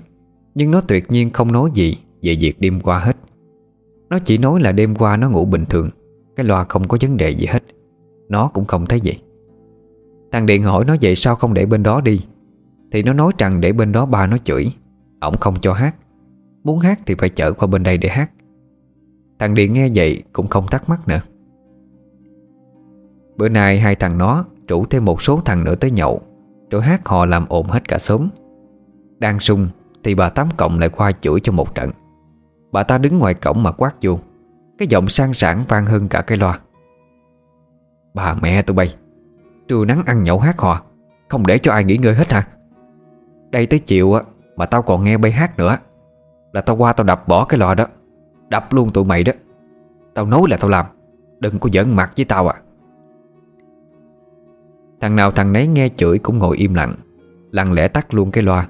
[0.56, 3.18] Nhưng nó tuyệt nhiên không nói gì Về việc đêm qua hết.
[4.10, 5.90] Nó chỉ nói là đêm qua nó ngủ bình thường,
[6.36, 7.64] Cái loa không có vấn đề gì hết.
[8.30, 9.14] Nó cũng không thấy gì
[10.32, 12.26] Thằng Điện hỏi nó vậy sao không để bên đó đi?
[12.92, 14.72] Thì nó nói rằng để bên đó ba nó chửi,
[15.20, 15.96] Ổng không cho hát.
[16.64, 18.32] Muốn hát thì phải chở qua bên đây để hát.
[19.40, 21.22] Thằng Điện nghe vậy cũng không thắc mắc nữa.
[23.38, 26.22] Bữa nay hai thằng nó Rủ thêm một số thằng nữa tới nhậu
[26.72, 28.30] rồi hát hò làm ồn hết cả xóm.
[29.20, 29.68] Đang sung
[30.04, 31.92] Thì bà Tám Cộng lại qua chửi cho một trận.
[32.72, 34.20] Bà ta đứng ngoài cổng mà quát vô.
[34.78, 36.60] Cái giọng sang sảng vang hơn cả cái loa.
[38.14, 38.96] Bà mẹ tụi bay,
[39.68, 40.82] Trưa nắng ăn nhậu hát hò,
[41.30, 42.48] Không để cho ai nghỉ ngơi hết hả?
[43.52, 44.22] Đây tới chiều á,
[44.56, 45.78] Mà tao còn nghe bay hát nữa.
[46.54, 47.86] Là tao qua tao đập bỏ cái lò đó.
[48.50, 49.34] Đập luôn tụi mày đó.
[50.14, 50.86] Tao nói là tao làm,
[51.40, 52.62] Đừng có giỡn mặt với tao à.
[55.02, 56.96] Thằng nào thằng nấy nghe chửi cũng ngồi im lặng
[57.52, 58.68] Lặng lẽ tắt luôn cái loa.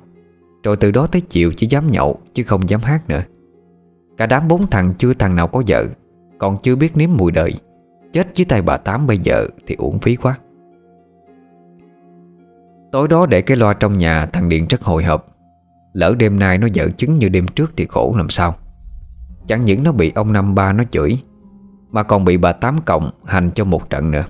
[0.64, 3.22] Rồi từ đó tới chiều chỉ dám nhậu, Chứ không dám hát nữa.
[4.18, 5.86] Cả đám bốn thằng chưa thằng nào có vợ,
[6.38, 7.54] Còn chưa biết nếm mùi đời.
[8.14, 10.38] Chết dưới tay bà Tám bây giờ Thì uổng phí quá.
[12.92, 15.28] Tối đó để cái loa trong nhà, Thằng Điện rất hồi hộp.
[15.94, 18.56] Lỡ đêm nay nó dở chứng như đêm trước Thì khổ làm sao.
[19.48, 21.18] Chẳng những nó bị ông năm ba nó chửi,
[21.92, 24.26] Mà còn bị bà Tám Cộng hành cho một trận nữa.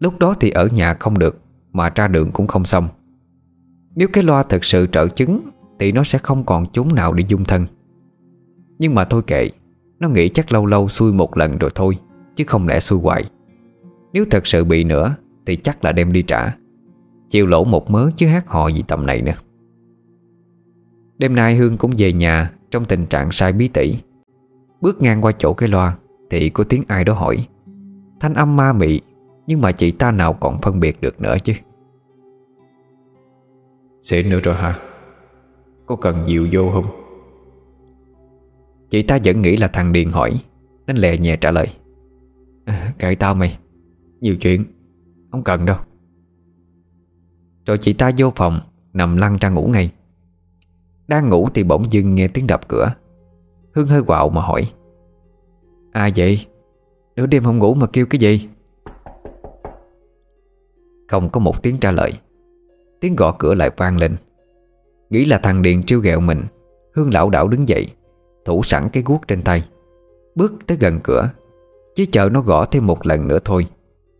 [0.00, 1.40] Lúc đó thì ở nhà không được,
[1.72, 2.88] Mà ra đường cũng không xong.
[3.94, 5.40] Nếu cái loa thật sự trợ chứng,
[5.78, 7.66] Thì nó sẽ không còn chốn nào để dung thân.
[8.78, 9.50] Nhưng mà thôi kệ,
[9.98, 11.98] Nó nghĩ chắc lâu lâu xui một lần rồi thôi,
[12.36, 13.24] Chứ không lẽ xui hoài.
[14.12, 15.14] Nếu thật sự bị nữa,
[15.46, 16.56] Thì chắc là đem đi trả.
[17.30, 19.34] Chịu lỗ một mớ chứ hát hò gì tầm này nữa.
[21.18, 23.96] Đêm nay Hương cũng về nhà Trong tình trạng sai bí tỉ.
[24.80, 25.96] Bước ngang qua chỗ cái loa,
[26.30, 27.46] Thì có tiếng ai đó hỏi.
[28.20, 29.00] Thanh âm ma mị
[29.46, 31.52] nhưng mà chị ta nào còn phân biệt được nữa chứ?
[34.00, 34.78] Xịn nữa rồi hả?
[35.86, 36.86] Có cần dịu vô không?
[38.90, 40.40] Chị ta vẫn nghĩ là thằng Điền hỏi
[40.86, 41.66] Nên lè nhẹ trả lời.
[42.64, 43.58] À, Kệ tao mày
[44.20, 44.64] Nhiều chuyện
[45.30, 45.76] Không cần đâu.
[47.66, 48.60] Rồi chị ta vô phòng
[48.92, 49.92] Nằm lăn ra ngủ ngay.
[51.08, 52.94] Đang ngủ thì bỗng dưng nghe tiếng đập cửa.
[53.74, 54.72] Hương hơi quạo mà hỏi.
[55.92, 56.46] À vậy?
[57.16, 58.48] Nửa đêm không ngủ mà kêu cái gì
[61.10, 62.12] không có một tiếng trả lời.
[63.00, 64.16] Tiếng gõ cửa lại vang lên.
[65.10, 66.42] Nghĩ là thằng điền trêu ghẹo mình,
[66.94, 67.88] Hương lão đảo đứng dậy,
[68.44, 69.68] Thủ sẵn cái guốc trên tay.
[70.34, 71.30] Bước tới gần cửa
[71.94, 73.66] Chỉ chờ nó gõ thêm một lần nữa thôi,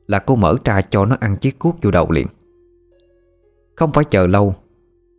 [0.07, 2.27] Là cô mở ra cho nó ăn chiếc cuốc vô đầu liền.
[3.77, 4.55] Không phải chờ lâu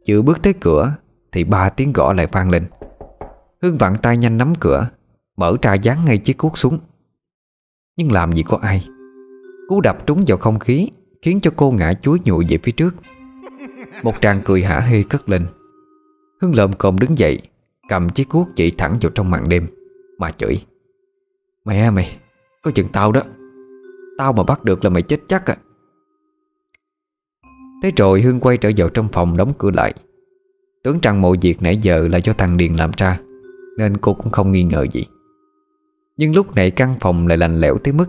[0.05, 0.91] Chưa bước tới cửa
[1.31, 2.65] Thì ba tiếng gõ lại vang lên.
[3.61, 4.87] Hương vặn tay nhanh nắm cửa,
[5.37, 6.77] Mở ra dán ngay chiếc cuốc xuống.
[7.97, 8.87] Nhưng làm gì có ai?
[9.67, 10.87] Cú đập trúng vào không khí
[11.21, 12.95] Khiến cho cô ngã chuối nhụi về phía trước.
[14.03, 15.45] Một tràng cười hả hê cất lên.
[16.41, 17.39] Hương lợm cồm đứng dậy,
[17.89, 19.67] Cầm chiếc cuốc chỉ thẳng vào trong màn đêm,
[20.17, 20.65] Mà chửi.
[21.65, 22.17] Mẹ mày,
[22.61, 23.21] Có chừng tao đó.
[24.17, 25.55] Tao mà bắt được là mày chết chắc à.
[27.83, 29.93] Thế rồi Hương quay trở vào trong phòng đóng cửa lại.
[30.83, 33.19] Tưởng rằng mọi việc nãy giờ là do thằng Điền làm ra,
[33.77, 35.05] Nên cô cũng không nghi ngờ gì.
[36.17, 38.07] Nhưng lúc này căn phòng lại lạnh lẽo tới mức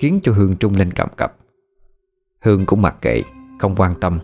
[0.00, 1.36] Khiến cho Hương trung lên cầm cập
[2.46, 3.22] Hương cũng mặc kệ,
[3.58, 4.18] Không quan tâm.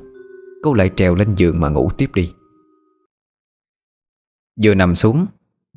[0.63, 2.33] Cô lại trèo lên giường mà ngủ tiếp đi.
[4.63, 5.27] Vừa nằm xuống,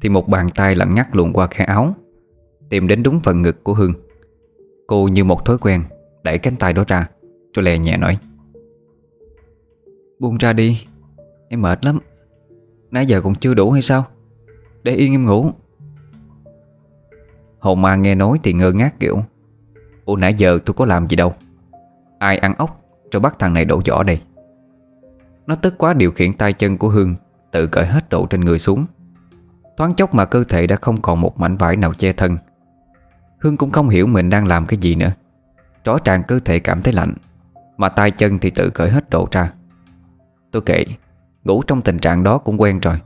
[0.01, 1.95] Thì một bàn tay lạnh ngắt luồn qua khe áo,
[2.69, 3.93] Tìm đến đúng phần ngực của Hương.
[4.87, 5.83] Cô như một thói quen,
[6.23, 7.09] Đẩy cánh tay đó ra,
[7.53, 8.17] Rồi lè nhẹ nói.
[10.19, 10.87] Buông ra đi,
[11.49, 11.99] Em mệt lắm.
[12.91, 14.05] Nãy giờ còn chưa đủ hay sao?
[14.83, 15.51] Để yên em ngủ.
[17.59, 19.23] Hồn ma nghe nói thì ngơ ngác kiểu,
[20.05, 21.33] Ủa nãy giờ tôi có làm gì đâu?
[22.19, 24.21] Ai ăn ốc Rồi bắt thằng này đổ vỏ đây.
[25.47, 27.15] Nó tức quá điều khiển tay chân của Hương,
[27.51, 28.85] Tự cởi hết đồ trên người xuống.
[29.77, 32.37] Thoáng chốc mà cơ thể đã không còn một mảnh vải nào che thân.
[33.39, 35.11] Hương cũng không hiểu mình đang làm cái gì nữa.
[35.83, 37.13] Rõ ràng cơ thể cảm thấy lạnh,
[37.77, 39.53] Mà tay chân thì tự cởi hết đồ ra.
[40.51, 40.85] Tôi kệ
[41.43, 42.99] Ngủ trong tình trạng đó cũng quen rồi.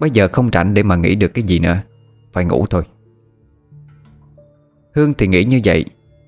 [0.00, 1.76] Bây giờ không rảnh để mà nghĩ được cái gì nữa,
[2.32, 2.82] Phải ngủ thôi.
[4.94, 5.84] Hương thì nghĩ như vậy,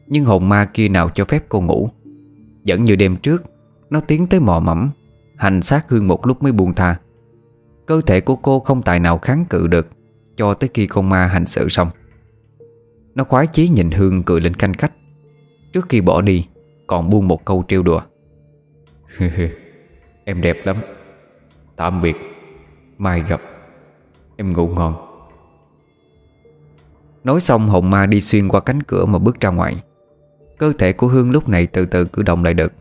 [0.07, 1.89] Nhưng hồn ma kia nào cho phép cô ngủ?
[2.67, 3.43] Vẫn như đêm trước,
[3.91, 4.91] Nó tiến tới mò mẫm,
[5.37, 6.97] Hành sát Hương một lúc mới buông tha.
[7.87, 9.89] Cơ thể của cô không tài nào kháng cự được,
[10.37, 11.91] Cho tới khi con ma hành sự xong.
[13.15, 14.93] Nó khoái chí nhìn Hương cười lên canh khách.
[15.73, 16.47] Trước khi bỏ đi,
[16.87, 18.03] Còn buông một câu trêu đùa.
[20.25, 20.77] Em đẹp lắm.
[21.77, 22.17] Tạm biệt.
[22.99, 23.41] Mai gặp.
[24.37, 24.95] Em ngủ ngon.
[27.25, 29.83] Nói xong, hồn ma đi xuyên qua cánh cửa mà bước ra ngoài.
[30.59, 32.73] Cơ thể của Hương lúc này từ từ cử động lại được.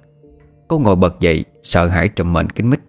[0.67, 2.79] Cô ngồi bật dậy, Sợ hãi trùm mệnh kính mít.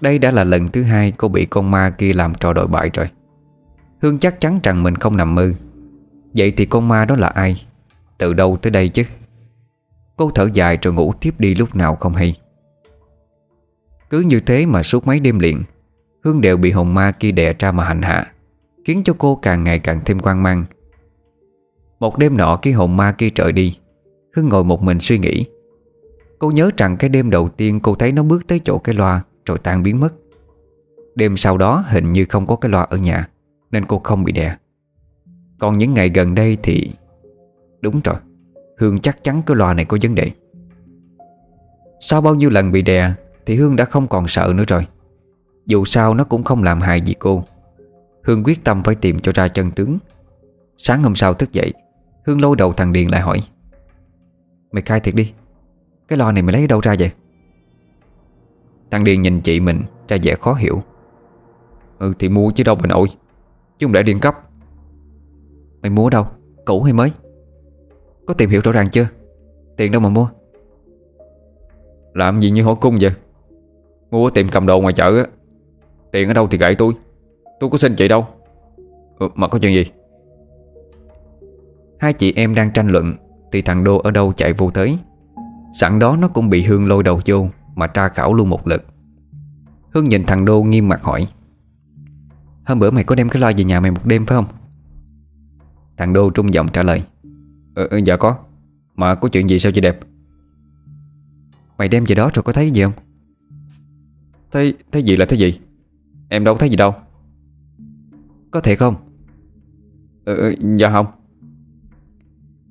[0.00, 2.90] Đây đã là lần thứ hai Cô bị con ma kia làm trò đội bại
[2.94, 3.08] rồi.
[4.02, 5.52] Hương chắc chắn rằng mình không nằm mơ.
[6.36, 7.66] Vậy thì con ma đó là ai?
[8.18, 9.02] Từ đâu tới đây chứ?
[10.16, 12.40] Cô thở dài rồi ngủ tiếp đi lúc nào không hay.
[14.10, 15.62] Cứ như thế mà suốt mấy đêm liền,
[16.24, 18.32] Hương đều bị hồn ma kia đè ra mà hành hạ,
[18.84, 20.64] Khiến cho cô càng ngày càng thêm quan mang.
[22.00, 23.78] Một đêm nọ khi hồn ma kia trời đi
[24.36, 25.44] Hương ngồi một mình suy nghĩ.
[26.38, 29.22] Cô nhớ rằng cái đêm đầu tiên cô thấy nó bước tới chỗ cái loa,
[29.46, 30.14] Rồi tan biến mất.
[31.14, 33.28] Đêm sau đó hình như không có cái loa ở nhà,
[33.70, 34.56] Nên cô không bị đè.
[35.58, 36.90] Còn những ngày gần đây thì,
[37.80, 38.16] Đúng rồi,
[38.78, 40.30] Hương chắc chắn cái loa này có vấn đề.
[42.00, 43.12] Sau bao nhiêu lần bị đè,
[43.46, 44.86] thì Hương đã không còn sợ nữa rồi.
[45.66, 47.44] Dù sao nó cũng không làm hại gì cô.
[48.24, 49.98] Hương quyết tâm phải tìm cho ra chân tướng.
[50.76, 51.72] Sáng hôm sau thức dậy
[52.30, 53.42] Hương lôi đầu thằng Điền lại hỏi.
[54.72, 55.32] Mày khai thiệt đi
[56.08, 57.10] Cái lo này mày lấy đâu ra vậy?
[58.90, 60.82] Thằng Điền nhìn chị mình ra vẻ khó hiểu.
[61.98, 63.08] Ừ thì mua chứ đâu bà nội
[63.78, 64.34] Chứ không để Điền cấp.
[65.82, 66.26] Mày mua đâu
[66.64, 67.12] Cũ hay mới?
[68.26, 69.06] Có tìm hiểu rõ ràng chưa?
[69.76, 70.28] Tiền đâu mà mua?
[72.14, 73.10] Làm gì như hỏi cung vậy?
[74.10, 75.24] Mua tìm tiệm cầm đồ ngoài chợ á.
[76.12, 76.92] Tiền ở đâu thì gậy tôi
[77.60, 78.26] Tôi có xin chị đâu.
[79.18, 79.90] Ừ, Mà có chuyện gì?
[82.00, 83.14] Hai chị em đang tranh luận
[83.52, 84.98] Thì thằng Đô ở đâu chạy vô tới.
[85.72, 88.84] Sẵn đó nó cũng bị Hương lôi đầu vô Mà tra khảo luôn một lượt.
[89.90, 91.28] Hương nhìn thằng Đô nghiêm mặt hỏi
[92.64, 94.46] Hôm bữa mày có đem cái loa về nhà mày một đêm phải không?
[95.96, 97.02] Thằng Đô trung giọng trả lời
[97.74, 98.36] Ờ ừ, Dạ có
[98.94, 100.00] Mà có chuyện gì sao chị đẹp?
[101.78, 102.92] Mày đem về đó rồi có thấy gì không?
[104.50, 105.60] Thấy thấy gì là thấy gì
[106.28, 106.94] Em đâu thấy gì đâu.
[108.50, 108.94] Có thể không?
[110.24, 111.06] Ừ, ừ, Dạ không.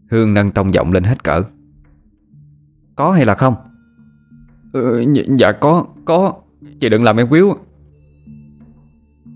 [0.09, 1.43] Hương nâng tông giọng lên hết cỡ.
[2.95, 3.55] Có hay là không?
[4.73, 5.05] Ừ,
[5.37, 6.33] Dạ có Có.
[6.79, 7.53] Chị đừng làm em quýu.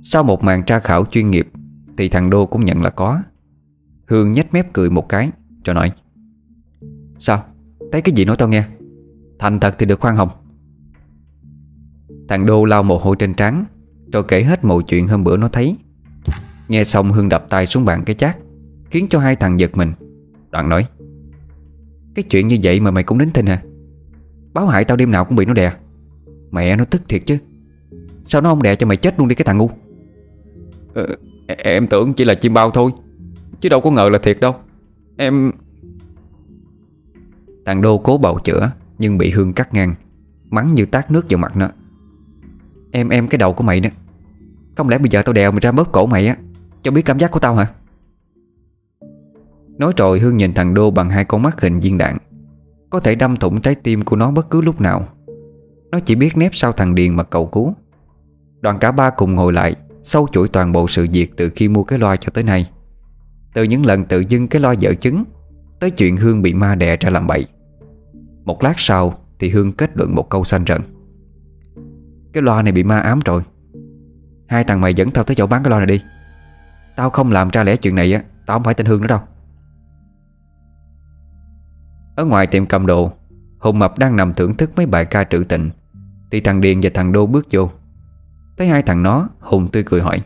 [0.04, 1.48] Sau một màn tra khảo chuyên nghiệp
[1.98, 3.22] Thì thằng Đô cũng nhận là có.
[4.08, 5.30] Hương nhếch mép cười một cái
[5.66, 5.92] Rồi nói
[7.20, 7.44] Sao?
[7.92, 8.64] Thấy cái gì nói tao nghe?
[9.40, 10.30] Thành thật thì được khoan hồng.
[12.30, 13.66] Thằng Đô lau mồ hôi trên trán
[14.12, 15.78] Rồi kể hết mọi chuyện hôm bữa nó thấy.
[16.68, 18.38] Nghe xong Hương đập tay xuống bàn cái chát
[18.90, 19.92] Khiến cho hai thằng giật mình
[20.54, 20.86] Đoạn nói
[22.16, 23.64] Cái chuyện như vậy mà mày cũng đến tin hả?
[24.54, 25.74] Báo hại tao đêm nào cũng bị nó đè.
[26.52, 27.38] Mẹ nó tức thiệt chứ.
[28.26, 29.70] Sao nó không đè cho mày chết luôn đi cái thằng ngu?
[30.94, 31.08] Ờ,
[31.48, 32.92] Em tưởng chỉ là chim bao thôi
[33.62, 34.56] Chứ đâu có ngờ là thiệt đâu.
[35.18, 35.52] Em
[37.66, 39.94] Thằng Đô cố bầu chữa Nhưng bị Hương cắt ngang
[40.50, 41.70] Mắng như tát nước vào mặt nó.
[42.92, 43.90] Em em cái đầu của mày nữa
[44.78, 46.36] Không lẽ bây giờ tao đèo mày ra bóp cổ mày á?
[46.84, 47.74] Cho biết cảm giác của tao hả
[49.78, 52.18] Nói rồi Hương nhìn thằng Đô bằng hai con mắt hình viên đạn.
[52.90, 55.08] Có thể đâm thủng trái tim của nó bất cứ lúc nào.
[55.92, 57.74] Nó chỉ biết nép sau thằng Điền mà cầu cứu.
[58.62, 61.84] Đoàn cả ba cùng ngồi lại, Sâu chuỗi toàn bộ sự việc từ khi mua
[61.84, 62.70] cái loa cho tới nay.
[63.54, 65.24] Từ những lần tự dưng cái loa dở chứng,
[65.80, 67.46] Tới chuyện Hương bị ma đè ra làm bậy.
[68.44, 70.82] Một lát sau Thì Hương kết luận một câu xanh rần.
[72.34, 73.42] Cái loa này bị ma ám rồi.
[74.48, 76.02] Hai thằng mày dẫn tao tới chỗ bán cái loa này đi.
[76.96, 79.20] Tao không làm ra lẽ chuyện này á, Tao không phải tên Hương nữa đâu.
[82.16, 83.12] Ở ngoài tiệm cầm đồ,
[83.60, 85.70] Hùng Mập đang nằm thưởng thức mấy bài ca trữ tình.
[86.32, 87.70] Thì thằng Điền và thằng Đô bước vô.
[88.58, 90.22] Thấy hai thằng nó, Hùng tươi cười hỏi.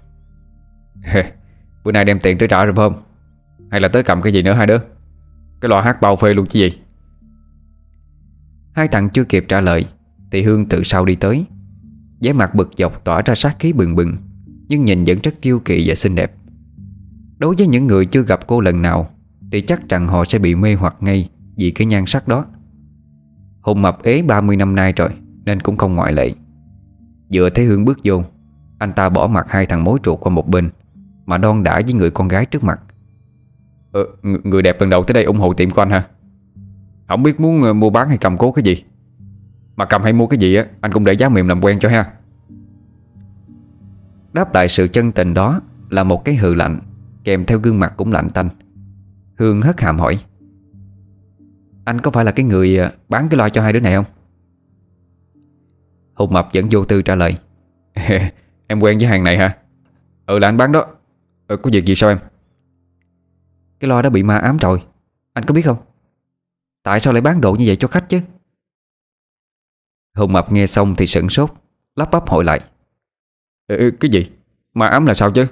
[1.83, 3.01] Bữa nay đem tiền tới trả rồi phải không?
[3.71, 4.77] Hay là tới cầm cái gì nữa hai đứa?
[5.61, 6.79] Cái lò hát bao phê luôn chứ gì?
[8.73, 9.85] Hai thằng chưa kịp trả lời,
[10.31, 11.45] Thì Hương tự sau đi tới.
[12.21, 14.17] Vẻ mặt bực dọc tỏa ra sát khí bừng bừng,
[14.67, 16.35] Nhưng nhìn vẫn rất kiêu kỳ và xinh đẹp.
[17.37, 19.09] Đối với những người chưa gặp cô lần nào,
[19.51, 21.29] Thì chắc rằng họ sẽ bị mê hoặc ngay.
[21.57, 22.45] Vì cái nhan sắc đó.
[23.61, 25.09] Hùng mập ế 30 năm nay rồi
[25.45, 26.33] Nên cũng không ngoại lệ.
[27.33, 28.23] Vừa thấy Hương bước vô
[28.77, 30.69] Anh ta bỏ mặt hai thằng mối ruột qua một bên
[31.25, 32.79] Mà đon đả với người con gái trước mặt.
[33.91, 34.05] Ờ,
[34.43, 36.07] Người đẹp lần đầu tới đây ủng hộ tiệm của anh hả?
[37.07, 38.83] Không biết muốn ờ, mua bán hay cầm cố cái gì?
[39.75, 41.89] Mà cầm hay mua cái gì á Anh cũng để giá mềm làm quen cho
[41.89, 42.13] ha.
[44.33, 46.79] Đáp lại sự chân tình đó Là một cái hừ lạnh
[47.23, 48.49] Kèm theo gương mặt cũng lạnh tanh.
[49.37, 50.19] Hương hất hàm hỏi
[51.87, 54.05] anh có phải là cái người à, bán cái loa cho hai đứa này không?
[56.13, 57.37] Hùng Mập vẫn vô tư trả lời
[58.67, 59.57] Em quen với hàng này hả?
[60.25, 60.85] Ừ là anh bán đó
[61.47, 62.17] ừ, Có việc gì sao em?
[63.79, 64.83] Cái loa đó bị ma ám rồi
[65.33, 65.77] Anh có biết không?
[66.83, 68.21] Tại sao lại bán đồ như vậy cho khách chứ?
[70.15, 71.53] Hùng Mập nghe xong thì sửng sốt
[71.95, 72.59] Lắp bắp hỏi lại
[73.67, 74.31] ừ, ừ, Cái gì?
[74.73, 75.47] Ma ám là sao chứ?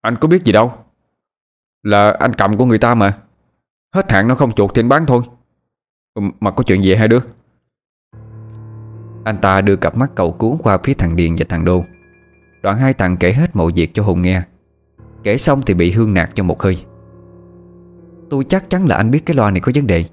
[0.00, 0.72] Anh có biết gì đâu
[1.82, 3.18] Là anh cầm của người ta mà
[3.96, 5.22] Hết hạn nó không chuột thì anh bán thôi.
[6.14, 7.18] Ừ, mà có chuyện gì hai đứa?
[9.24, 11.84] Anh ta đưa cặp mắt cầu cứu qua phía thằng Điền và thằng Đô.
[12.62, 14.42] Đoạn hai thằng kể hết mọi việc cho Hùng nghe.
[15.22, 16.84] Kể xong thì bị hương nạt cho một hơi.
[18.30, 20.04] Tôi chắc chắn là anh biết cái loa này có vấn đề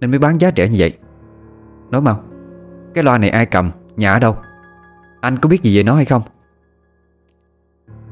[0.00, 0.98] Nên mới bán giá rẻ như vậy.
[1.90, 2.22] Nói mau
[2.94, 4.36] Cái loa này ai cầm, nhà ở đâu?
[5.20, 6.22] Anh có biết gì về nó hay không?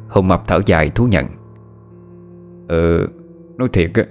[0.08, 1.26] Hùng Mập thở dài thú nhận.
[2.68, 3.08] Ừ
[3.56, 4.02] Nói thiệt á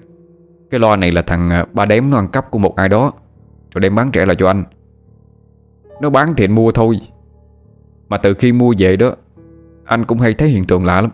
[0.72, 3.14] cái loa này là thằng à, ba đếm nó ăn cắp của một ai đó.
[3.74, 4.64] Rồi đem bán rẻ lại cho anh.
[6.02, 7.00] Nó bán thì anh mua thôi.
[8.10, 9.12] Mà từ khi mua về đó
[9.86, 11.12] Anh cũng hay thấy hiện tượng lạ lắm.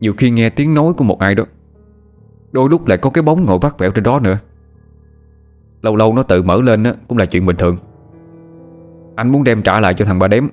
[0.00, 1.44] Nhiều khi nghe tiếng nói của một ai đó
[2.52, 4.38] Đôi lúc lại có cái bóng ngồi vắt vẻo trên đó nữa.
[5.82, 7.76] Lâu lâu nó tự mở lên á, cũng là chuyện bình thường.
[9.16, 10.44] Anh muốn đem trả lại cho thằng ba đếm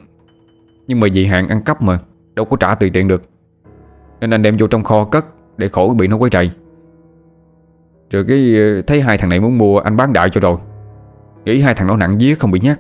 [0.88, 2.00] Nhưng mà vì hạn ăn cắp mà
[2.36, 3.22] Đâu có trả tùy tiện được.
[4.20, 5.26] Nên anh đem vô trong kho cất
[5.58, 6.52] Để khỏi bị nó quấy rầy.
[8.16, 10.58] Rồi cái ờ, thấy hai thằng này muốn mua, Anh bán đại cho rồi.
[11.46, 12.80] Nghĩ hai thằng nó nặng vía không bị nhát.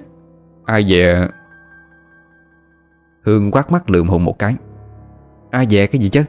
[0.65, 1.29] Ai về ờ,
[3.23, 4.55] Hương quát mắt lượm hùng một cái.
[5.51, 6.23] Ai về cái gì chứ?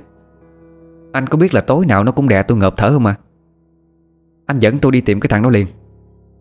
[1.12, 3.14] Anh có biết là tối nào nó cũng đè tôi ngợp thở không à?
[4.46, 5.66] Anh dẫn tôi đi tìm cái thằng đó liền.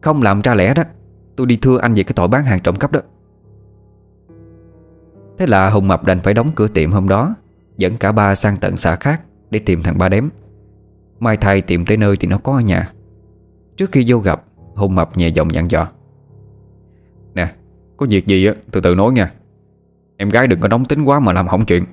[0.02, 0.84] Không làm ra lẽ đó,
[1.36, 3.00] Tôi đi thưa anh về cái tội bán hàng trộm cắp đó.
[5.38, 7.36] Thế là Hùng Mập đành phải đóng cửa tiệm hôm đó,
[7.78, 10.30] Dẫn cả ba sang tận xã khác Để tìm thằng ba đếm.
[11.20, 12.92] Mai thay tìm tới nơi thì nó có ở nhà.
[13.78, 14.44] Trước khi vô gặp
[14.76, 15.92] Hùng Mập nhẹ giọng dặn dò.
[17.34, 17.56] Nè,
[17.98, 19.34] Có việc gì á, từ từ nói nha.
[20.18, 21.86] Em gái đừng có nóng tính quá mà làm hỏng chuyện.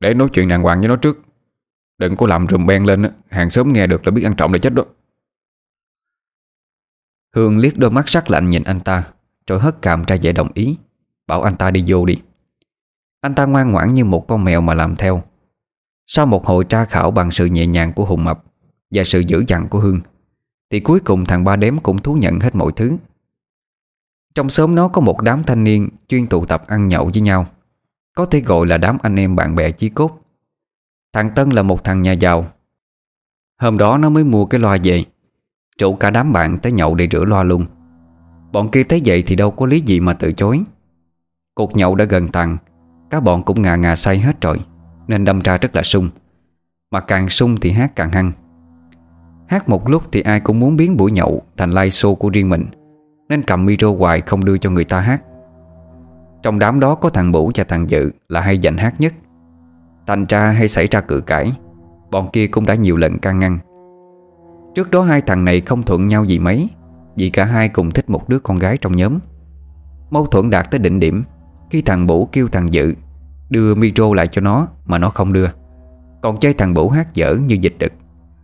[0.00, 1.20] Để nói chuyện đàng hoàng với nó trước.
[1.98, 4.52] Đừng có làm rùm beng lên á, Hàng sớm nghe được là biết ăn trộm
[4.52, 4.84] là chết đó.
[7.34, 9.04] Hương liếc đôi mắt sắc lạnh nhìn anh ta
[9.46, 10.76] Rồi hất cằm ra vẻ đồng ý.
[11.26, 12.22] Bảo anh ta đi vô đi.
[13.20, 15.22] Anh ta ngoan ngoãn như một con mèo mà làm theo.
[16.06, 18.44] Sau một hồi tra khảo bằng sự nhẹ nhàng của Hùng Mập
[18.90, 20.00] Và sự dữ dằn của Hương
[20.70, 22.96] Thì cuối cùng thằng ba đếm cũng thú nhận hết mọi thứ.
[24.34, 27.46] Trong xóm nó có một đám thanh niên Chuyên tụ tập ăn nhậu với nhau,
[28.16, 30.20] Có thể gọi là đám anh em bạn bè chí cốt.
[31.12, 32.46] Thằng Tân là một thằng nhà giàu.
[33.60, 35.04] Hôm đó nó mới mua cái loa về
[35.78, 37.66] Trụ cả đám bạn tới nhậu để rửa loa luôn.
[38.52, 40.60] Bọn kia thấy vậy thì đâu có lý gì mà từ chối.
[41.54, 42.56] Cuộc nhậu đã gần tàn
[43.10, 44.60] Các bọn cũng ngà ngà say hết rồi.
[45.08, 46.10] Nên đâm ra rất là sung.
[46.90, 48.32] Mà càng sung thì hát càng hăng.
[49.48, 52.48] Hát một lúc thì ai cũng muốn biến buổi nhậu Thành live show của riêng
[52.48, 52.66] mình,
[53.28, 55.22] Nên cầm micro hoài không đưa cho người ta hát.
[56.42, 59.14] Trong đám đó có thằng Bủ và thằng Dự Là hay giành hát nhất.
[60.06, 61.52] Thành ra hay xảy ra cự cãi,
[62.10, 63.58] Bọn kia cũng đã nhiều lần can ngăn.
[64.74, 66.68] Trước đó hai thằng này không thuận nhau gì mấy,
[67.16, 69.18] Vì cả hai cùng thích một đứa con gái trong nhóm.
[70.10, 71.24] Mâu thuẫn đạt tới đỉnh điểm,
[71.70, 72.94] Khi thằng Bủ kêu thằng Dự
[73.50, 75.46] Đưa micro lại cho nó, Mà nó không đưa.
[76.22, 77.92] Còn chơi thằng Bủ hát dở như dịch đực,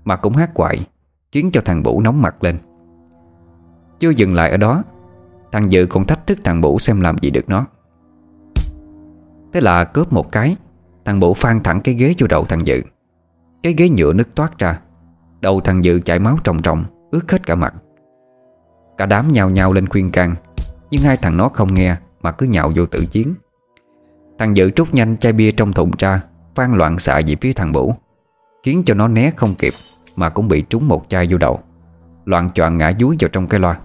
[0.04, 0.86] Mà cũng hát quại
[1.32, 2.58] Khiến cho thằng Bủ nóng mặt lên.
[4.00, 4.82] Chưa dừng lại ở đó,
[5.52, 7.66] Thằng Dự còn thách thức thằng Bủ xem làm gì được nó.
[9.52, 10.56] Thế là cướp một cái,
[11.04, 12.82] Thằng Bủ phan thẳng cái ghế vô đầu thằng Dự.
[13.62, 14.80] Cái ghế nhựa nứt toát ra,
[15.40, 17.74] Đầu thằng Dự chảy máu trồng trồng Ướt hết cả mặt.
[18.98, 20.34] Cả đám nhào nhào lên khuyên can,
[20.90, 23.34] Nhưng hai thằng nó không nghe, Mà cứ nhào vô tự chiến.
[24.42, 26.20] Thằng Dự trút nhanh chai bia trong thùng ra,
[26.54, 27.94] Phan loạn xạ về phía thằng Bủ
[28.62, 29.72] Khiến cho nó né không kịp
[30.16, 31.60] Mà cũng bị trúng một chai vô đầu.
[32.24, 33.80] Loạn choạng ngã dúi vào trong cái loa.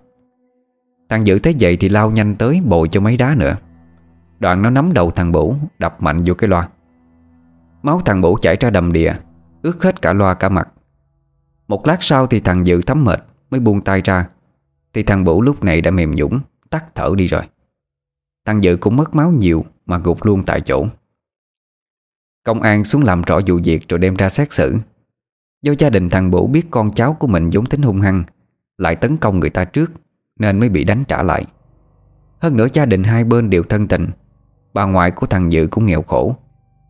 [1.09, 3.55] Thằng Dự thấy vậy thì lao nhanh tới Bồi cho mấy đá nữa.
[4.39, 6.69] Đoạn nó nắm đầu thằng Bủ Đập mạnh vô cái loa.
[7.83, 9.13] Máu thằng Bủ chảy ra đầm đìa,
[9.61, 10.67] Ướt hết cả loa cả mặt.
[11.67, 14.29] Một lát sau thì thằng Dự thấm mệt Mới buông tay ra,
[14.93, 16.39] Thì thằng Bủ lúc này đã mềm nhũng
[16.69, 17.43] Tắt thở đi rồi.
[18.45, 20.85] Thằng Dự cũng mất máu nhiều mà gục luôn tại chỗ.
[22.43, 24.77] Công an xuống làm rõ vụ việc Rồi đem ra xét xử.
[25.61, 28.23] Do gia đình thằng Bửu biết con cháu của mình vốn tính hung hăng,
[28.77, 29.91] Lại tấn công người ta trước,
[30.39, 31.45] Nên mới bị đánh trả lại.
[32.39, 34.07] Hơn nữa gia đình hai bên đều thân tình,
[34.73, 36.35] Bà ngoại của thằng Dự cũng nghèo khổ,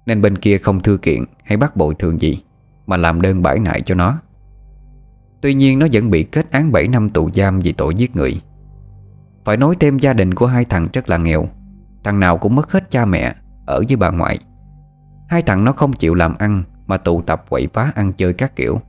[0.05, 2.43] Nên bên kia không thư kiện Hay bắt bồi thường gì,
[2.85, 4.19] Mà làm đơn bãi nại cho nó.
[5.41, 8.41] Tuy nhiên nó vẫn bị kết án 7 năm tù giam Vì tội giết người.
[9.45, 11.49] Phải nói thêm gia đình của hai thằng rất là nghèo
[12.07, 13.35] Thằng nào cũng mất hết cha mẹ,
[13.65, 14.39] Ở với bà ngoại.
[15.29, 18.55] Hai thằng nó không chịu làm ăn Mà tụ tập quậy phá ăn chơi các
[18.55, 18.81] kiểu.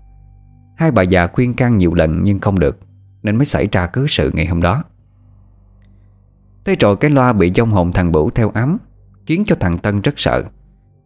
[0.76, 2.78] Hai bà già khuyên can nhiều lần nhưng không được,
[3.22, 4.84] Nên mới xảy ra cứ sự ngày hôm đó.
[6.64, 8.78] Thế rồi cái loa bị dông hồn thằng Bửu theo ám,
[9.26, 10.42] Khiến cho thằng Tân rất sợ,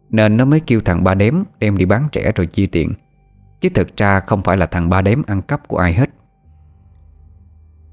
[0.09, 2.93] Nên nó mới kêu thằng ba đếm Đem đi bán trẻ rồi chia tiền.
[3.61, 6.09] Chứ thực ra không phải là thằng ba đếm ăn cắp của ai hết.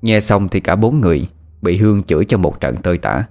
[0.02, 1.28] Nghe xong thì cả bốn người
[1.62, 3.26] Bị Hương chửi cho một trận tơi tả.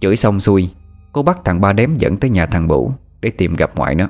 [0.00, 0.70] Chửi xong xuôi,
[1.12, 4.08] Cô bắt thằng ba đếm dẫn tới nhà thằng Bủ Để tìm gặp ngoại nó.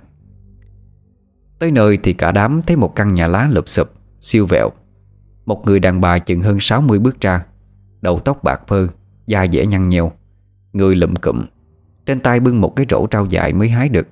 [1.59, 4.71] Tới nơi thì cả đám thấy một căn nhà lá lụp sụp, Siêu vẹo.
[5.47, 7.45] Một người đàn bà chừng hơn 60 bước ra,
[8.01, 8.89] Đầu tóc bạc phơ,
[9.27, 10.13] Da dẻ nhăn nheo,
[10.73, 11.45] Người lụm cụm,
[12.07, 14.09] Trên tay bưng một cái rổ trao dại mới hái được.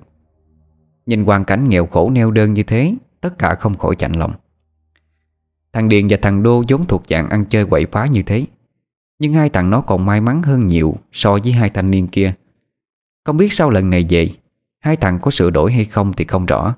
[1.05, 4.33] Nhìn hoàn cảnh nghèo khổ neo đơn như thế, Tất cả không khỏi chạnh lòng.
[5.73, 8.45] Thằng Điền và thằng Đô vốn thuộc dạng ăn chơi quậy phá như thế.
[9.19, 12.33] Nhưng hai thằng nó còn may mắn hơn nhiều So với hai thanh niên kia.
[13.25, 14.29] Không biết sau lần này về,
[14.79, 16.75] Hai thằng có sửa đổi hay không thì không rõ.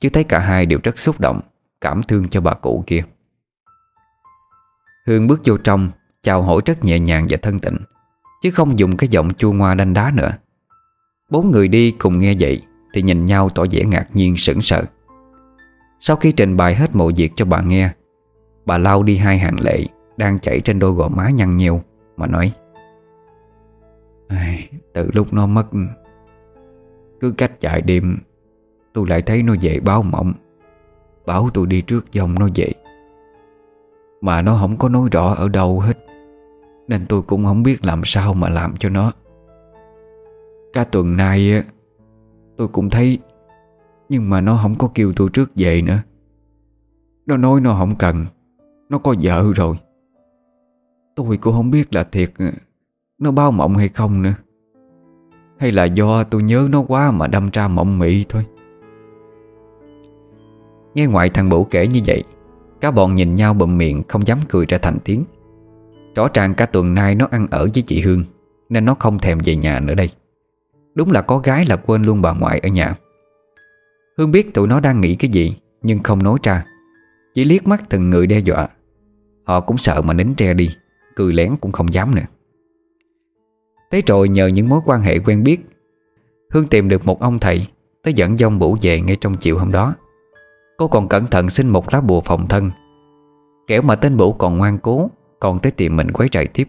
[0.00, 1.40] Chứ thấy cả hai đều rất xúc động,
[1.80, 3.04] Cảm thương cho bà cụ kia.
[5.06, 5.90] Hương bước vô trong,
[6.22, 7.76] Chào hỏi rất nhẹ nhàng và thân tịnh,
[8.42, 10.32] Chứ không dùng cái giọng chua ngoa đanh đá nữa.
[11.30, 12.62] Bốn người đi cùng nghe vậy
[12.92, 14.84] Thì nhìn nhau tỏ vẻ ngạc nhiên sững sờ.
[15.98, 17.90] Sau khi trình bày hết mọi việc cho bà nghe,
[18.66, 19.86] Bà lau đi hai hàng lệ
[20.20, 21.80] đang chảy trên đôi gò má nhăn nhiều,
[22.16, 22.52] Mà nói
[24.92, 25.66] Từ lúc nó mất,
[27.20, 28.18] Cứ cách chạy đêm,
[28.92, 30.32] Tôi lại thấy nó về báo mộng,
[31.26, 32.72] Bảo tôi đi trước dòng nó về.
[34.20, 35.98] Mà nó không có nói rõ ở đâu hết,
[36.88, 39.12] Nên tôi cũng không biết làm sao mà làm cho nó.
[40.72, 41.62] Cả tuần nay
[42.56, 43.18] Tôi cũng thấy,
[44.08, 45.98] Nhưng mà nó không có kêu tôi trước về nữa.
[47.26, 48.26] Nó nói nó không cần,
[48.88, 49.76] Nó có vợ rồi.
[51.26, 52.30] Tôi cũng không biết là thiệt,
[53.18, 54.34] Nó bao mộng hay không nữa.
[55.58, 58.46] Hay là do tôi nhớ nó quá mà đâm ra mộng mị thôi.
[60.94, 62.24] Nghe ngoại thằng Bửu kể như vậy,
[62.80, 65.24] Cả bọn nhìn nhau bụm miệng Không dám cười ra thành tiếng.
[66.14, 68.24] Rõ ràng cả tuần nay nó ăn ở với chị Hương,
[68.68, 70.10] Nên nó không thèm về nhà nữa đây.
[70.94, 72.94] Đúng là có gái là quên luôn bà ngoại ở nhà.
[74.18, 76.66] Hương biết tụi nó đang nghĩ cái gì, Nhưng không nói ra.
[77.34, 78.68] Chỉ liếc mắt từng người đe dọa.
[79.44, 80.70] Họ cũng sợ mà nín tre đi.
[81.16, 82.26] Cười lén cũng không dám nữa.
[83.90, 85.60] Thế rồi nhờ những mối quan hệ quen biết,
[86.50, 87.66] Hương tìm được một ông thầy
[88.02, 89.94] Tới dẫn dông bủ về ngay trong chiều hôm đó.
[90.76, 92.70] Cô còn cẩn thận xin một lá bùa phòng thân.
[93.66, 96.68] Kẻo mà tên bủ còn ngoan cố, Còn tới tìm mình quấy rầy tiếp.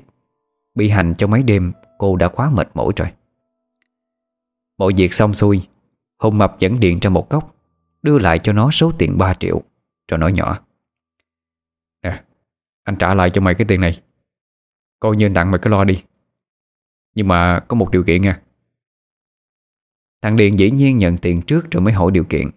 [0.76, 3.08] Bị hành cho mấy đêm, Cô đã quá mệt mỏi rồi.
[4.78, 5.68] Mọi việc xong xuôi,
[6.20, 7.56] Hùng Mập dẫn điện ra một góc,
[8.02, 9.62] Đưa lại cho nó số tiền 3 triệu
[10.08, 10.60] Rồi nói nhỏ.
[12.04, 12.24] Nè,
[12.84, 14.02] Anh trả lại cho mày cái tiền này.
[15.02, 16.04] Coi như tặng mày cái lo đi.
[17.16, 18.42] Nhưng mà có một điều kiện nha.
[20.22, 22.50] Thằng điền dĩ nhiên nhận tiền trước rồi mới hỏi điều kiện.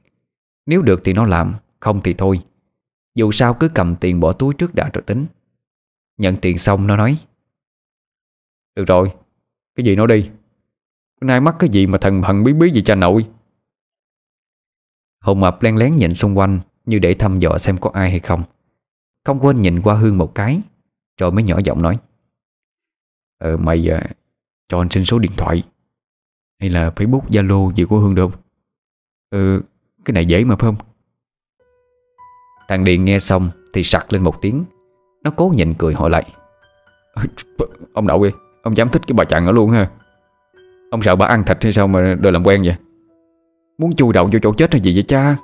[0.67, 2.41] Nếu được thì nó làm, Không thì thôi.
[3.15, 5.27] Dù sao cứ cầm tiền bỏ túi trước đã rồi tính.
[6.19, 7.19] Nhận tiền xong nó nói,
[8.77, 9.13] Được rồi,
[9.75, 10.31] Cái gì nó đi.
[11.21, 13.27] Bữa nay mắc cái gì mà thần thần bí bí gì cha nội?
[15.21, 18.21] Hùng mập len lén nhìn xung quanh Như để thăm dò xem có ai hay
[18.21, 18.43] không.
[19.25, 20.61] Không quên nhìn qua Hương một cái,
[21.21, 21.99] Rồi mới nhỏ giọng nói
[23.45, 24.03] Ờ mày à,
[24.69, 25.63] cho anh xin số điện thoại.
[26.61, 28.41] Hay là Facebook, Zalo gì của Hương được không?
[29.31, 29.63] Ừ
[30.05, 30.87] cái này dễ mà phải không?
[32.69, 34.65] Thằng Điền nghe xong Thì sặc lên một tiếng.
[35.23, 36.33] Nó cố nhịn cười hỏi lại.
[37.95, 38.31] Ông đậu đi
[38.63, 39.91] Ông dám thích cái bà chặn ở luôn ha.
[40.91, 42.77] Ông sợ bà ăn thịt hay sao mà đòi làm quen vậy?
[43.79, 45.37] Muốn chui đầu vô chỗ chết hay gì vậy cha?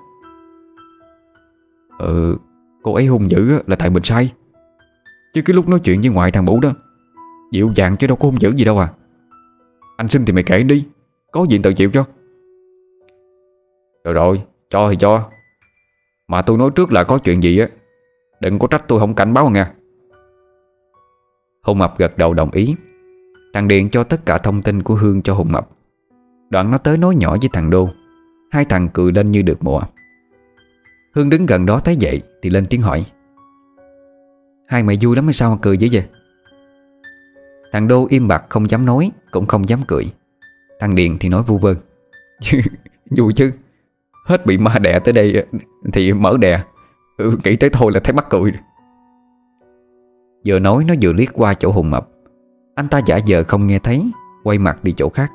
[1.98, 2.36] Ừ
[2.82, 4.32] Cô ấy hung dữ là tại mình sai.
[5.34, 6.72] Chứ cái lúc nói chuyện với ngoại thằng Bủ đó
[7.52, 8.88] Dịu dàng chứ đâu có hung dữ gì đâu à.
[9.96, 10.86] Anh xin thì mày kể đi,
[11.32, 12.04] Có gì tự chịu cho.
[14.04, 15.30] Rồi rồi, Cho thì cho.
[16.28, 17.66] Mà tôi nói trước là có chuyện gì á,
[18.40, 19.72] Đừng có trách tôi không cảnh báo nha
[21.62, 22.74] Hùng Mập gật đầu đồng ý,
[23.54, 25.68] Thằng Điền cho tất cả thông tin của Hương cho Hùng Mập.
[26.50, 27.88] Đoạn nó tới nói nhỏ với thằng Đô,
[28.50, 29.82] Hai thằng cười lên như được mùa.
[31.14, 33.04] Hương đứng gần đó thấy vậy Thì lên tiếng hỏi.
[34.66, 36.04] Hai mày vui lắm hay sao mà cười dữ vậy?
[37.72, 40.12] Thằng Đô im bặt không dám nói Cũng không dám cười.
[40.80, 41.74] Thằng Điền thì nói vu vơ.
[43.16, 43.52] Vui chứ.
[44.26, 45.46] Hết bị ma đẻ tới đây
[45.92, 46.64] Thì mở đè.
[47.16, 48.52] Ừ, Nghĩ tới thôi là thấy mắc cười.
[50.46, 52.08] Vừa nói nó vừa liếc qua chỗ Hùng Mập.
[52.74, 54.10] Anh ta giả vờ không nghe thấy
[54.44, 55.32] Quay mặt đi chỗ khác.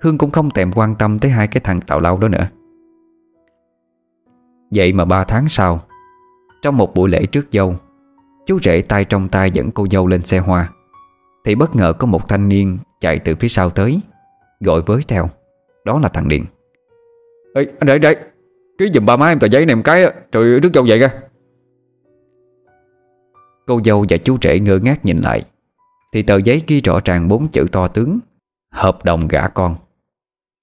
[0.00, 2.46] Hương cũng không thèm quan tâm tới hai cái thằng tạo lao đó nữa.
[4.70, 5.80] Vậy mà ba tháng sau
[6.62, 7.74] Trong một buổi lễ trước dâu
[8.46, 10.68] Chú rể tay trong tay dẫn cô dâu lên xe hoa.
[11.44, 14.00] Thì bất ngờ có một thanh niên Chạy từ phía sau tới
[14.60, 15.28] Gọi với theo.
[15.84, 16.44] Đó là thằng Điện
[17.54, 18.16] Ê anh đợi đợi
[18.78, 21.10] Ký giùm ba má em tờ giấy này một cái Rồi rước dâu vậy ra.
[23.66, 25.44] Cô dâu và chú rể ngơ ngác nhìn lại.
[26.12, 28.18] Thì tờ giấy ghi rõ ràng bốn chữ to tướng
[28.72, 29.76] Hợp đồng gả con.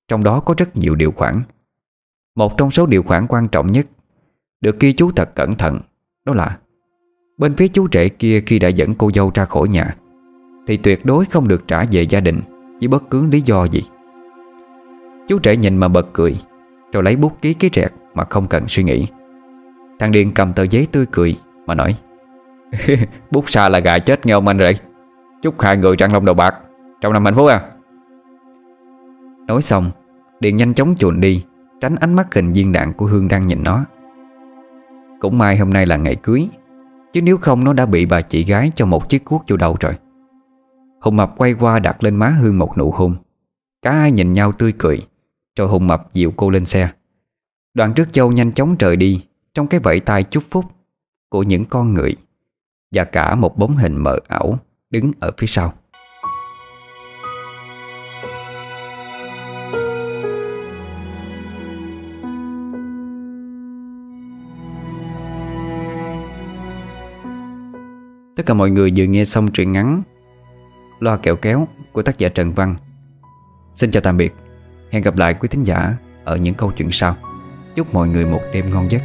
[0.07, 1.41] Trong đó có rất nhiều điều khoản.
[2.35, 3.87] Một trong số điều khoản quan trọng nhất
[4.61, 5.79] Được ghi chú thật cẩn thận
[6.25, 6.59] Đó là
[7.37, 9.95] Bên phía chú rể kia khi đã dẫn cô dâu ra khỏi nhà
[10.69, 12.41] thì tuyệt đối không được trả về gia đình
[12.79, 13.83] Với bất cứ lý do gì.
[15.27, 16.41] Chú trẻ nhìn mà bật cười,
[16.93, 19.07] Rồi lấy bút ký cái rẹt Mà không cần suy nghĩ.
[19.99, 21.95] Thằng Điền cầm tờ giấy tươi cười Mà nói,
[23.31, 24.79] Bút xa là gà chết nghe ông anh rồi
[25.41, 26.55] Chúc hai người trăng long đầu bạc
[27.01, 27.61] Trong năm hạnh phúc à.
[29.47, 29.91] Nói xong,
[30.39, 31.45] Điền nhanh chóng chuồn đi,
[31.81, 33.85] Tránh ánh mắt hình viên đạn của Hương đang nhìn nó.
[35.19, 36.47] Cũng may hôm nay là ngày cưới,
[37.13, 39.77] Chứ nếu không nó đã bị bà chị gái cho một chiếc cuốc vô đầu
[39.79, 39.93] rồi.
[41.01, 43.15] Hùng Mập quay qua đặt lên má Hương một nụ hôn.
[43.81, 45.07] Cả hai nhìn nhau tươi cười
[45.55, 46.89] Rồi Hùng Mập dịu cô lên xe.
[47.73, 50.65] Đoạn trước châu nhanh chóng rời đi, Trong cái vẫy tay chúc phúc
[51.29, 52.15] Của những con người
[52.95, 55.73] Và cả một bóng hình mờ ảo Đứng ở phía sau.
[68.35, 70.03] Tất cả mọi người vừa nghe xong truyện ngắn
[70.99, 72.75] Loa kẹo kéo của tác giả Trần Văn.
[73.75, 74.33] Xin chào tạm biệt.
[74.91, 77.15] Hẹn gặp lại quý thính giả ở những câu chuyện sau.
[77.75, 79.01] Chúc mọi người một đêm ngon giấc.